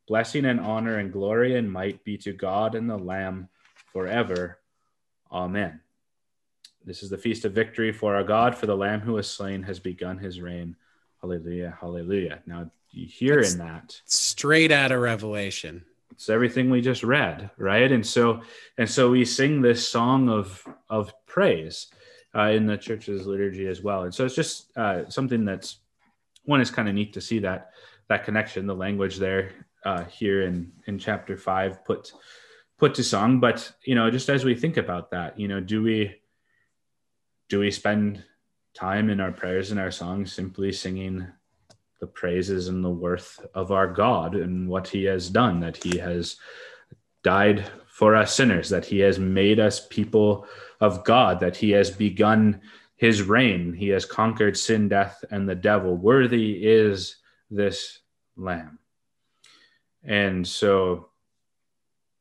[0.08, 3.48] Blessing and honor and glory and might be to God and the Lamb
[3.92, 4.58] forever.
[5.30, 5.80] Amen.
[6.84, 9.62] This is the feast of victory for our God, for the Lamb who was slain
[9.64, 10.76] has begun his reign.
[11.20, 12.40] Hallelujah, hallelujah.
[12.46, 15.84] Now, you hear in that, Straight out of Revelation.
[16.12, 17.92] it's everything we just read, right?
[17.92, 18.40] And so,
[18.78, 21.88] and so we sing this song of of praise
[22.36, 24.04] uh, in the church's liturgy as well.
[24.04, 25.78] And so it's just uh, something that's
[26.44, 27.70] one is kind of neat to see that
[28.08, 29.52] that connection, the language there
[29.84, 32.12] uh, here in in chapter five put
[32.78, 33.40] put to song.
[33.40, 36.16] But you know, just as we think about that, you know, do we
[37.48, 38.24] do we spend
[38.74, 41.26] time in our prayers and our songs simply singing
[42.00, 45.98] the praises and the worth of our God and what he has done, that he
[45.98, 46.36] has
[47.22, 50.46] died for us sinners, that he has made us people
[50.80, 52.60] of God, that he has begun
[52.96, 53.72] his reign.
[53.72, 55.96] He has conquered sin, death, and the devil.
[55.96, 57.16] Worthy is
[57.50, 58.00] this
[58.36, 58.78] lamb.
[60.04, 61.08] And so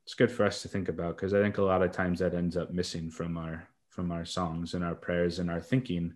[0.06, 2.34] it's good for us to think about because I think a lot of times that
[2.34, 6.14] ends up missing from our from our songs and our prayers and our thinking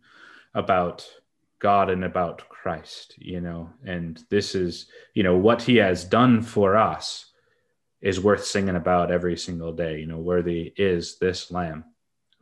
[0.54, 1.06] about
[1.60, 3.70] God and about Christ, you know.
[3.86, 7.32] And this is, you know, what he has done for us
[8.02, 10.00] is worth singing about every single day.
[10.00, 11.84] You know, worthy is this lamb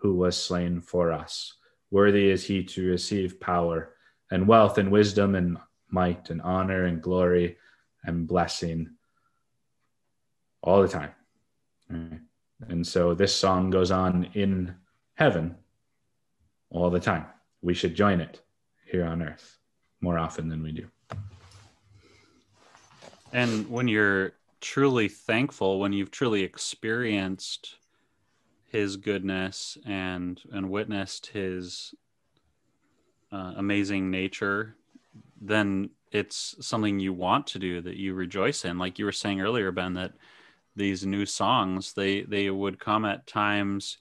[0.01, 1.53] who was slain for us.
[1.91, 3.93] Worthy is he to receive power
[4.31, 5.57] and wealth and wisdom and
[5.89, 7.57] might and honor and glory
[8.03, 8.89] and blessing
[10.63, 11.11] all the time.
[11.89, 14.73] And so this song goes on in
[15.15, 15.55] heaven
[16.71, 17.25] all the time.
[17.61, 18.41] We should join it
[18.89, 19.59] here on earth
[19.99, 20.87] more often than we do.
[23.33, 27.75] And when you're truly thankful, when you've truly experienced
[28.71, 31.93] his goodness and and witnessed his
[33.31, 34.75] uh, amazing nature,
[35.39, 38.77] then it's something you want to do that you rejoice in.
[38.77, 40.13] Like you were saying earlier, Ben, that
[40.75, 43.97] these new songs they they would come at times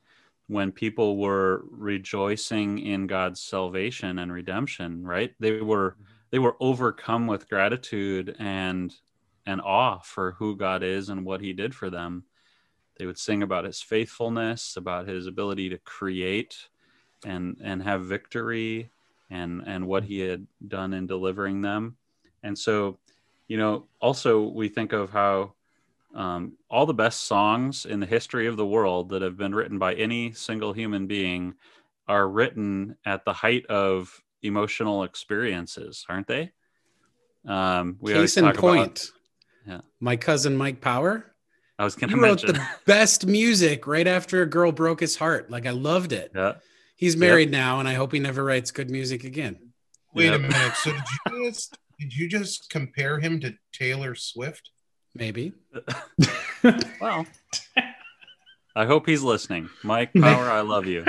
[0.47, 5.33] when people were rejoicing in God's salvation and redemption, right?
[5.39, 5.97] They were
[6.31, 8.95] they were overcome with gratitude and
[9.47, 12.25] and awe for who God is and what he did for them.
[13.01, 16.69] They would sing about his faithfulness, about his ability to create
[17.25, 18.91] and and have victory
[19.31, 21.97] and and what he had done in delivering them.
[22.43, 22.99] And so,
[23.49, 25.55] you know, also we think of how
[26.15, 29.79] um, all the best songs in the history of the world that have been written
[29.79, 31.55] by any single human being
[32.07, 36.51] are written at the height of emotional experiences, aren't they?
[37.47, 39.11] Um, we Case in point,
[39.65, 39.81] about, yeah.
[40.01, 41.30] my cousin Mike Power.
[41.81, 45.17] I was going to mention wrote the best music right after a girl broke his
[45.17, 45.51] heart.
[45.51, 46.31] Like I loved it.
[46.35, 46.57] Yeah.
[46.95, 47.59] He's married yep.
[47.59, 49.73] now, and I hope he never writes good music again.
[50.15, 50.35] Wait yep.
[50.35, 50.75] a minute.
[50.75, 51.03] So did
[51.33, 54.69] you just did you just compare him to Taylor Swift?
[55.15, 55.55] Maybe.
[57.01, 57.27] well,
[58.77, 59.71] I hope he's listening.
[59.83, 61.07] Mike Power, I love you.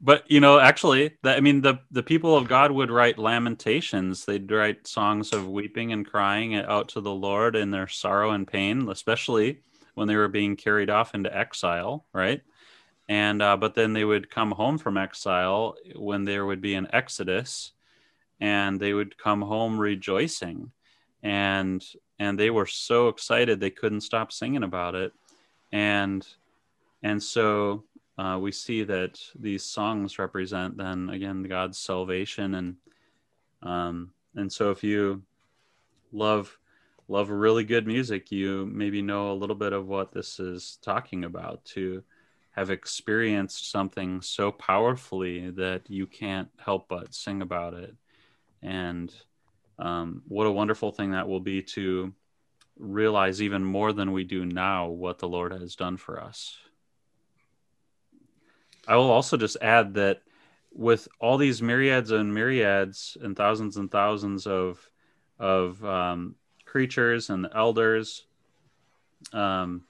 [0.00, 4.24] But you know, actually, that I mean, the the people of God would write lamentations.
[4.24, 8.46] They'd write songs of weeping and crying out to the Lord in their sorrow and
[8.46, 9.60] pain, especially
[9.94, 12.42] when they were being carried off into exile, right?
[13.08, 16.88] And uh, but then they would come home from exile when there would be an
[16.92, 17.72] exodus,
[18.40, 20.70] and they would come home rejoicing,
[21.22, 21.84] and
[22.20, 25.12] and they were so excited they couldn't stop singing about it
[25.72, 26.26] and
[27.02, 27.84] and so
[28.18, 32.76] uh, we see that these songs represent then again god's salvation and
[33.62, 35.22] um, and so if you
[36.12, 36.58] love
[37.08, 41.24] love really good music you maybe know a little bit of what this is talking
[41.24, 42.02] about to
[42.52, 47.94] have experienced something so powerfully that you can't help but sing about it
[48.62, 49.12] and
[49.78, 52.12] um, what a wonderful thing that will be to
[52.78, 56.56] realize even more than we do now what the Lord has done for us.
[58.88, 60.22] I will also just add that
[60.72, 64.88] with all these myriads and myriads and thousands and thousands of
[65.38, 66.34] of um,
[66.64, 68.24] creatures and the elders,
[69.32, 69.84] um,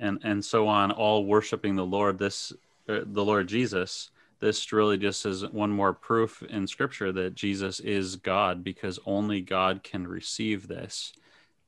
[0.00, 2.52] and and so on, all worshiping the Lord, this
[2.88, 7.80] uh, the Lord Jesus this really just is one more proof in scripture that Jesus
[7.80, 11.12] is God because only God can receive this.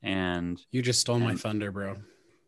[0.03, 1.97] And you just stole and, my thunder, bro.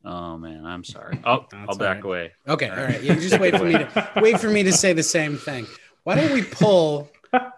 [0.04, 1.18] Oh man, I'm sorry.
[1.24, 2.04] Oh, I'll back right.
[2.04, 2.32] away.
[2.48, 3.02] Okay, all right.
[3.02, 5.66] You just wait for me to wait for me to say the same thing.
[6.04, 7.10] Why don't we pull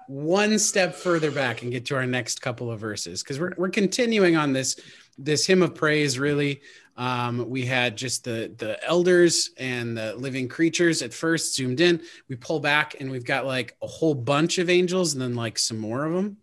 [0.07, 3.23] one step further back and get to our next couple of verses?
[3.23, 4.79] Because we're we're continuing on this
[5.17, 6.61] this hymn of praise really
[6.97, 12.01] um, we had just the the elders and the living creatures at first zoomed in.
[12.29, 15.59] We pull back and we've got like a whole bunch of angels and then like
[15.59, 16.37] some more of them,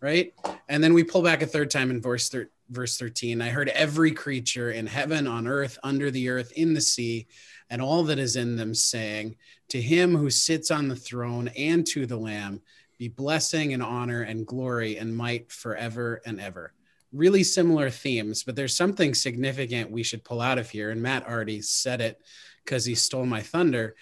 [0.00, 0.34] right?
[0.68, 3.42] And then we pull back a third time in verse thir- verse 13.
[3.42, 7.26] I heard every creature in heaven, on earth, under the earth, in the sea,
[7.70, 9.36] and all that is in them saying,
[9.68, 12.62] To him who sits on the throne and to the Lamb
[12.98, 16.72] be blessing and honor and glory and might forever and ever
[17.14, 20.90] really similar themes, but there's something significant we should pull out of here.
[20.90, 22.20] And Matt already said it
[22.64, 23.94] because he stole my thunder.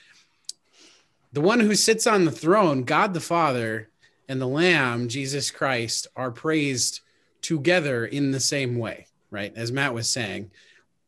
[1.32, 3.90] The one who sits on the throne, God the Father,
[4.28, 7.00] and the Lamb, Jesus Christ, are praised
[7.42, 9.52] together in the same way, right?
[9.56, 10.50] As Matt was saying,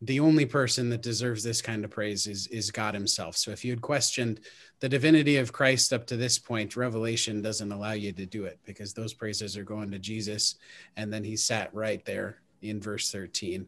[0.03, 3.37] the only person that deserves this kind of praise is is God himself.
[3.37, 4.41] So if you had questioned
[4.81, 8.59] the divinity of Christ up to this point, Revelation doesn't allow you to do it
[8.65, 10.57] because those praises are going to Jesus
[10.97, 13.67] and then he sat right there in verse 13.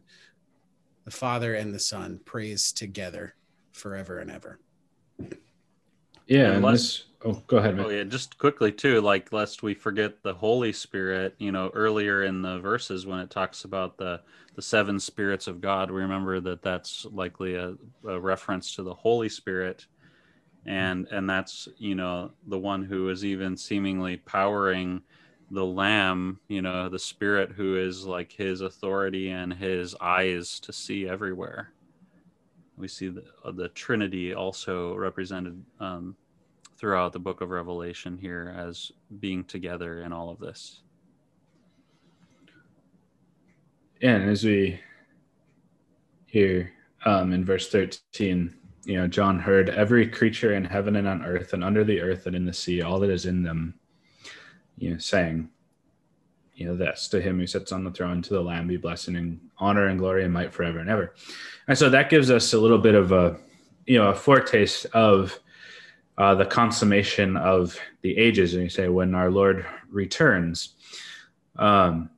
[1.05, 3.33] The Father and the Son praise together
[3.71, 4.59] forever and ever.
[6.27, 7.85] Yeah, and Unless- oh, go ahead, man.
[7.85, 11.35] Oh yeah, just quickly too, like lest we forget the Holy Spirit.
[11.39, 14.21] You know, earlier in the verses when it talks about the
[14.55, 17.75] the seven spirits of God, we remember that that's likely a,
[18.07, 19.85] a reference to the Holy Spirit,
[20.65, 25.01] and and that's you know the one who is even seemingly powering
[25.51, 26.39] the Lamb.
[26.49, 31.71] You know, the Spirit who is like His authority and His eyes to see everywhere.
[32.77, 33.23] We see the
[33.53, 35.63] the Trinity also represented.
[35.79, 36.15] Um,
[36.77, 40.81] throughout the book of Revelation here as being together in all of this.
[44.01, 44.79] And as we
[46.27, 46.71] hear
[47.05, 48.53] um, in verse 13,
[48.85, 52.27] you know, John heard every creature in heaven and on earth and under the earth
[52.27, 53.73] and in the sea, all that is in them,
[54.77, 55.49] you know, saying,
[56.57, 59.15] you know, this to him who sits on the throne, to the Lamb be blessing
[59.15, 61.13] and honor and glory and might forever and ever.
[61.67, 63.39] And so that gives us a little bit of a,
[63.85, 65.39] you know, a foretaste of
[66.17, 68.55] uh, the consummation of the ages.
[68.55, 70.73] And you say, when our Lord returns,
[71.57, 72.09] um,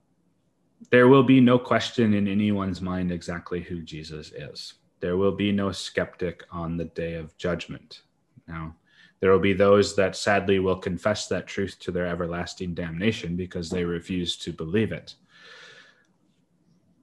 [0.90, 4.76] there will be no question in anyone's mind exactly who Jesus is.
[5.02, 8.04] There will be no skeptic on the day of judgment.
[8.48, 8.74] Now,
[9.20, 13.70] there will be those that sadly will confess that truth to their everlasting damnation because
[13.70, 15.16] they refuse to believe it.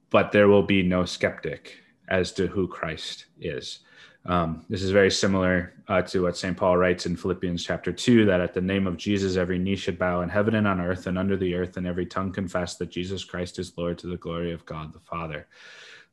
[0.09, 3.79] But there will be no skeptic as to who Christ is.
[4.25, 6.57] Um, this is very similar uh, to what St.
[6.57, 9.97] Paul writes in Philippians chapter 2 that at the name of Jesus, every knee should
[9.97, 12.89] bow in heaven and on earth and under the earth, and every tongue confess that
[12.89, 15.47] Jesus Christ is Lord to the glory of God the Father.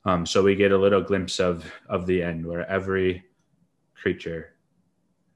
[0.05, 3.25] Um, so we get a little glimpse of, of the end where every
[3.95, 4.54] creature,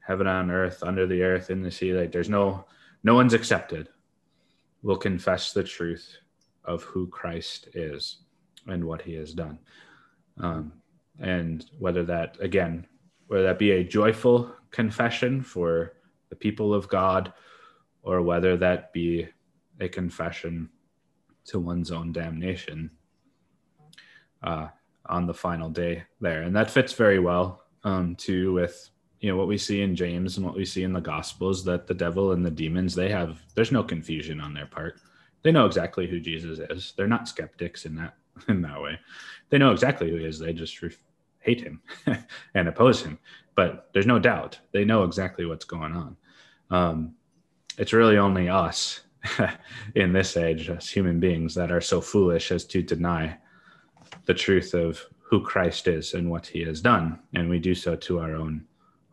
[0.09, 2.65] heaven on earth, under the earth, in the sea, like there's no,
[3.03, 3.87] no one's accepted,
[4.81, 6.17] will confess the truth
[6.65, 8.17] of who Christ is
[8.65, 9.59] and what he has done.
[10.39, 10.73] Um,
[11.19, 12.87] and whether that again
[13.27, 15.93] whether that be a joyful confession for
[16.29, 17.33] the people of god
[18.01, 19.27] or whether that be
[19.81, 20.69] a confession
[21.45, 22.89] to one's own damnation
[24.43, 24.67] uh,
[25.07, 26.43] on the final day there.
[26.43, 28.89] And that fits very well um, too with
[29.19, 31.87] you know what we see in james and what we see in the gospels that
[31.87, 34.99] the devil and the demons they have there's no confusion on their part
[35.43, 38.15] they know exactly who jesus is they're not skeptics in that
[38.47, 38.97] in that way
[39.49, 41.03] they know exactly who he is they just ref-
[41.41, 41.81] hate him
[42.53, 43.17] and oppose him.
[43.55, 46.17] But there's no doubt they know exactly what's going on.
[46.69, 47.15] Um,
[47.77, 49.01] it's really only us
[49.95, 53.37] in this age, as human beings, that are so foolish as to deny
[54.25, 57.19] the truth of who Christ is and what he has done.
[57.35, 58.65] And we do so to our own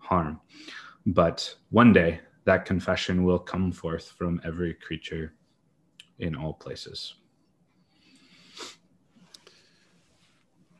[0.06, 0.40] harm.
[1.04, 5.34] But one day, that confession will come forth from every creature
[6.18, 7.14] in all places.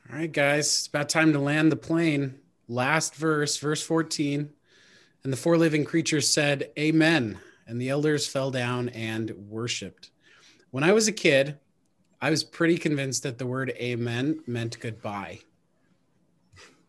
[0.09, 2.39] All right, guys, it's about time to land the plane.
[2.69, 4.49] Last verse, verse 14.
[5.23, 7.39] And the four living creatures said, Amen.
[7.67, 10.11] And the elders fell down and worshiped.
[10.71, 11.57] When I was a kid,
[12.21, 15.41] I was pretty convinced that the word amen meant goodbye.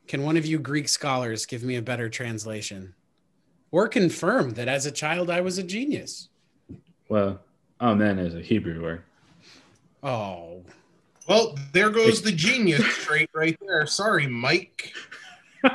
[0.09, 2.95] Can one of you Greek scholars give me a better translation?
[3.71, 6.31] Or confirm that as a child I was a genius?
[7.11, 7.41] Well,
[7.81, 9.03] amen is a Hebrew word.
[10.03, 10.65] Oh,
[11.29, 13.87] Well, there goes the genius trait right there.
[13.87, 14.93] Sorry, Mike.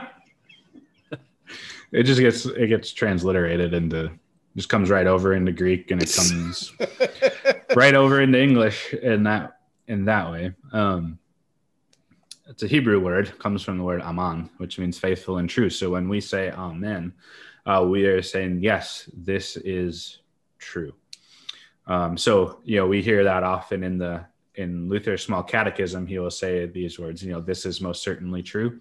[1.92, 4.12] It just gets it gets transliterated into
[4.56, 6.74] just comes right over into Greek and it comes
[7.76, 9.58] right over into English in that
[9.88, 10.54] in that way.
[10.72, 11.20] Um,
[12.54, 15.72] it's a Hebrew word, comes from the word aman, which means faithful and true.
[15.72, 17.12] So when we say amen,
[17.66, 20.20] uh, we are saying yes, this is
[20.60, 20.94] true.
[21.88, 26.06] Um, so you know we hear that often in the in Luther's Small Catechism.
[26.06, 27.24] He will say these words.
[27.24, 28.80] You know, this is most certainly true.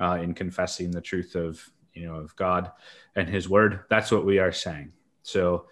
[0.00, 1.62] Uh, in confessing the truth of
[1.92, 2.72] you know of God
[3.16, 4.94] and His Word, that's what we are saying.
[5.24, 5.66] So,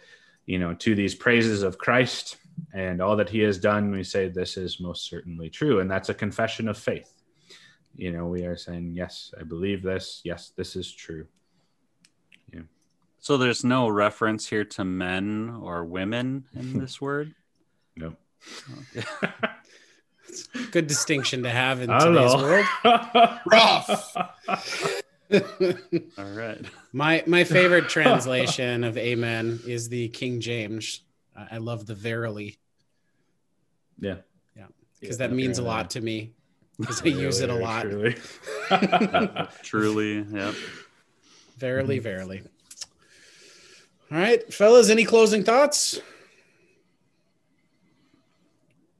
[0.44, 2.36] you know, to these praises of Christ
[2.74, 6.10] and all that He has done, we say this is most certainly true, and that's
[6.10, 7.21] a confession of faith.
[7.96, 10.20] You know, we are saying yes, I believe this.
[10.24, 11.26] Yes, this is true.
[12.52, 12.62] Yeah.
[13.18, 17.34] So there's no reference here to men or women in this word.
[17.96, 18.16] No.
[18.96, 19.06] Okay.
[20.70, 22.64] good distinction to have in today's know.
[23.46, 24.16] Rough.
[25.30, 25.78] world.
[26.18, 26.64] All right.
[26.92, 31.00] My my favorite translation of amen is the King James.
[31.36, 32.56] I I love the verily
[34.00, 34.16] Yeah.
[34.56, 34.66] yeah.
[35.00, 36.32] because that means a lot to me.
[36.78, 37.82] because I use it a lot.
[37.82, 38.16] truly.
[39.62, 40.54] Truly, yep.
[41.58, 42.42] Verily, verily.
[44.10, 46.00] All right, fellas, any closing thoughts?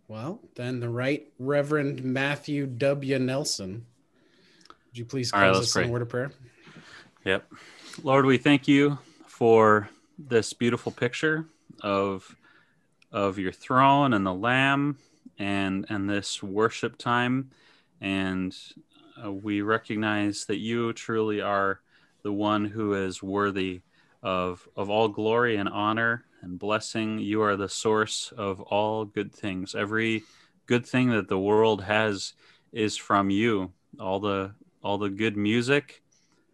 [0.08, 3.18] Well, then the Right Reverend Matthew W.
[3.18, 3.86] Nelson.
[4.68, 6.30] Would you please close right, us in a word of prayer?
[7.24, 7.50] Yep.
[8.02, 9.88] Lord, we thank you for
[10.18, 11.46] this beautiful picture
[11.80, 12.36] of
[13.10, 14.98] of your throne and the lamb
[15.38, 17.50] and and this worship time
[18.02, 18.54] and
[19.24, 21.80] uh, we recognize that you truly are
[22.22, 23.80] the one who is worthy
[24.22, 27.18] of of all glory and honor and blessing.
[27.18, 29.74] You are the source of all good things.
[29.74, 30.24] Every
[30.66, 32.34] good thing that the world has
[32.72, 33.72] is from you.
[33.98, 34.52] All the
[34.82, 36.02] all the good music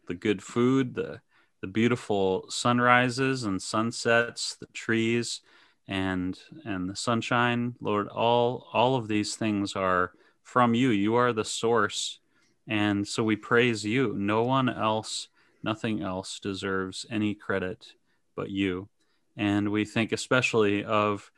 [0.08, 1.20] the good food, the
[1.60, 5.40] the beautiful sunrises and sunsets, the trees
[5.86, 10.12] and and the sunshine, Lord, all all of these things are
[10.48, 10.88] from you.
[10.88, 12.20] You are the source.
[12.66, 14.14] And so we praise you.
[14.16, 15.28] No one else,
[15.62, 17.92] nothing else deserves any credit
[18.34, 18.88] but you.
[19.36, 21.30] And we think especially of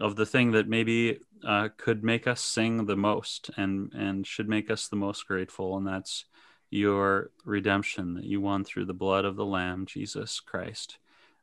[0.00, 4.48] of the thing that maybe uh, could make us sing the most and and should
[4.48, 6.24] make us the most grateful, and that's
[6.68, 10.98] your redemption that you won through the blood of the Lamb, Jesus Christ,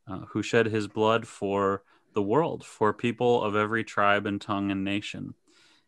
[0.08, 1.82] uh, who shed his blood for
[2.14, 5.34] the world, for people of every tribe and tongue and nation.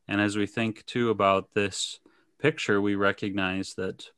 [0.07, 1.99] And as we think too about this
[2.39, 4.09] picture, we recognize that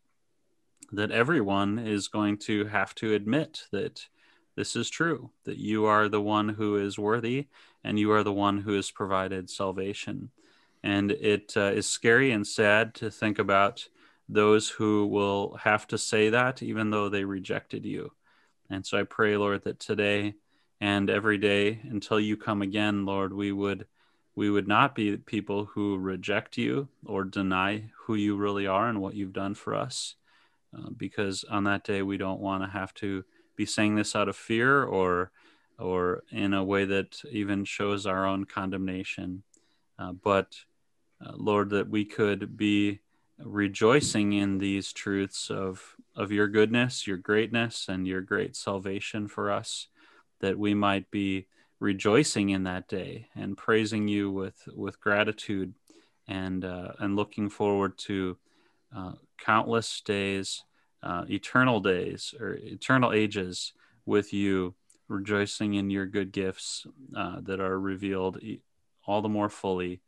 [0.92, 4.08] that everyone is going to have to admit that
[4.56, 7.48] this is true, that you are the one who is worthy
[7.84, 10.32] and you are the one who has provided salvation.
[10.84, 13.88] And it uh, is scary and sad to think about
[14.28, 18.12] those who will have to say that even though they rejected you.
[18.70, 20.36] And so I pray, Lord, that today
[20.82, 23.86] and every day until you come again, Lord, we would
[24.40, 29.02] we would not be people who reject you or deny who you really are and
[29.02, 30.16] what you've done for us.
[30.74, 33.26] Uh, because on that day we don't want to have to
[33.58, 35.32] be saying this out of fear or
[35.78, 39.44] or in a way that even shows our own condemnation.
[39.98, 40.56] Uh, but
[41.22, 43.02] uh, Lord, that we could be
[43.40, 49.52] rejoicing in these truths of of your goodness, your greatness, and your great salvation for
[49.52, 49.88] us,
[50.40, 51.48] that we might be
[51.80, 55.74] rejoicing in that day and praising you with with gratitude
[56.28, 58.38] and uh, and looking forward to
[58.96, 60.64] uh, countless days,
[61.04, 63.74] uh, eternal days or eternal ages
[64.06, 64.76] with you,
[65.08, 66.86] rejoicing in your good gifts
[67.16, 68.40] uh, that are revealed
[69.06, 70.02] all the more fully.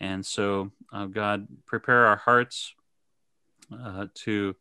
[0.00, 2.74] And so, uh, God, prepare our hearts
[3.72, 4.56] uh, to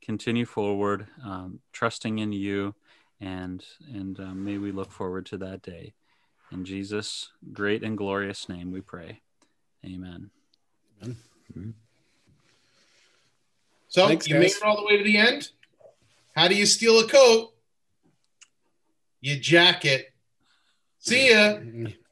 [0.00, 2.74] continue forward, um, trusting in you,
[3.20, 5.94] and and may we look forward to that day.
[6.52, 9.20] In Jesus' great and glorious name, we pray.
[9.84, 10.30] Amen.
[13.88, 15.50] So Thanks, you made it all the way to the end.
[16.34, 17.52] How do you steal a coat?
[19.20, 20.12] You jack it.
[20.98, 21.54] See ya.
[21.54, 21.86] Mm-hmm.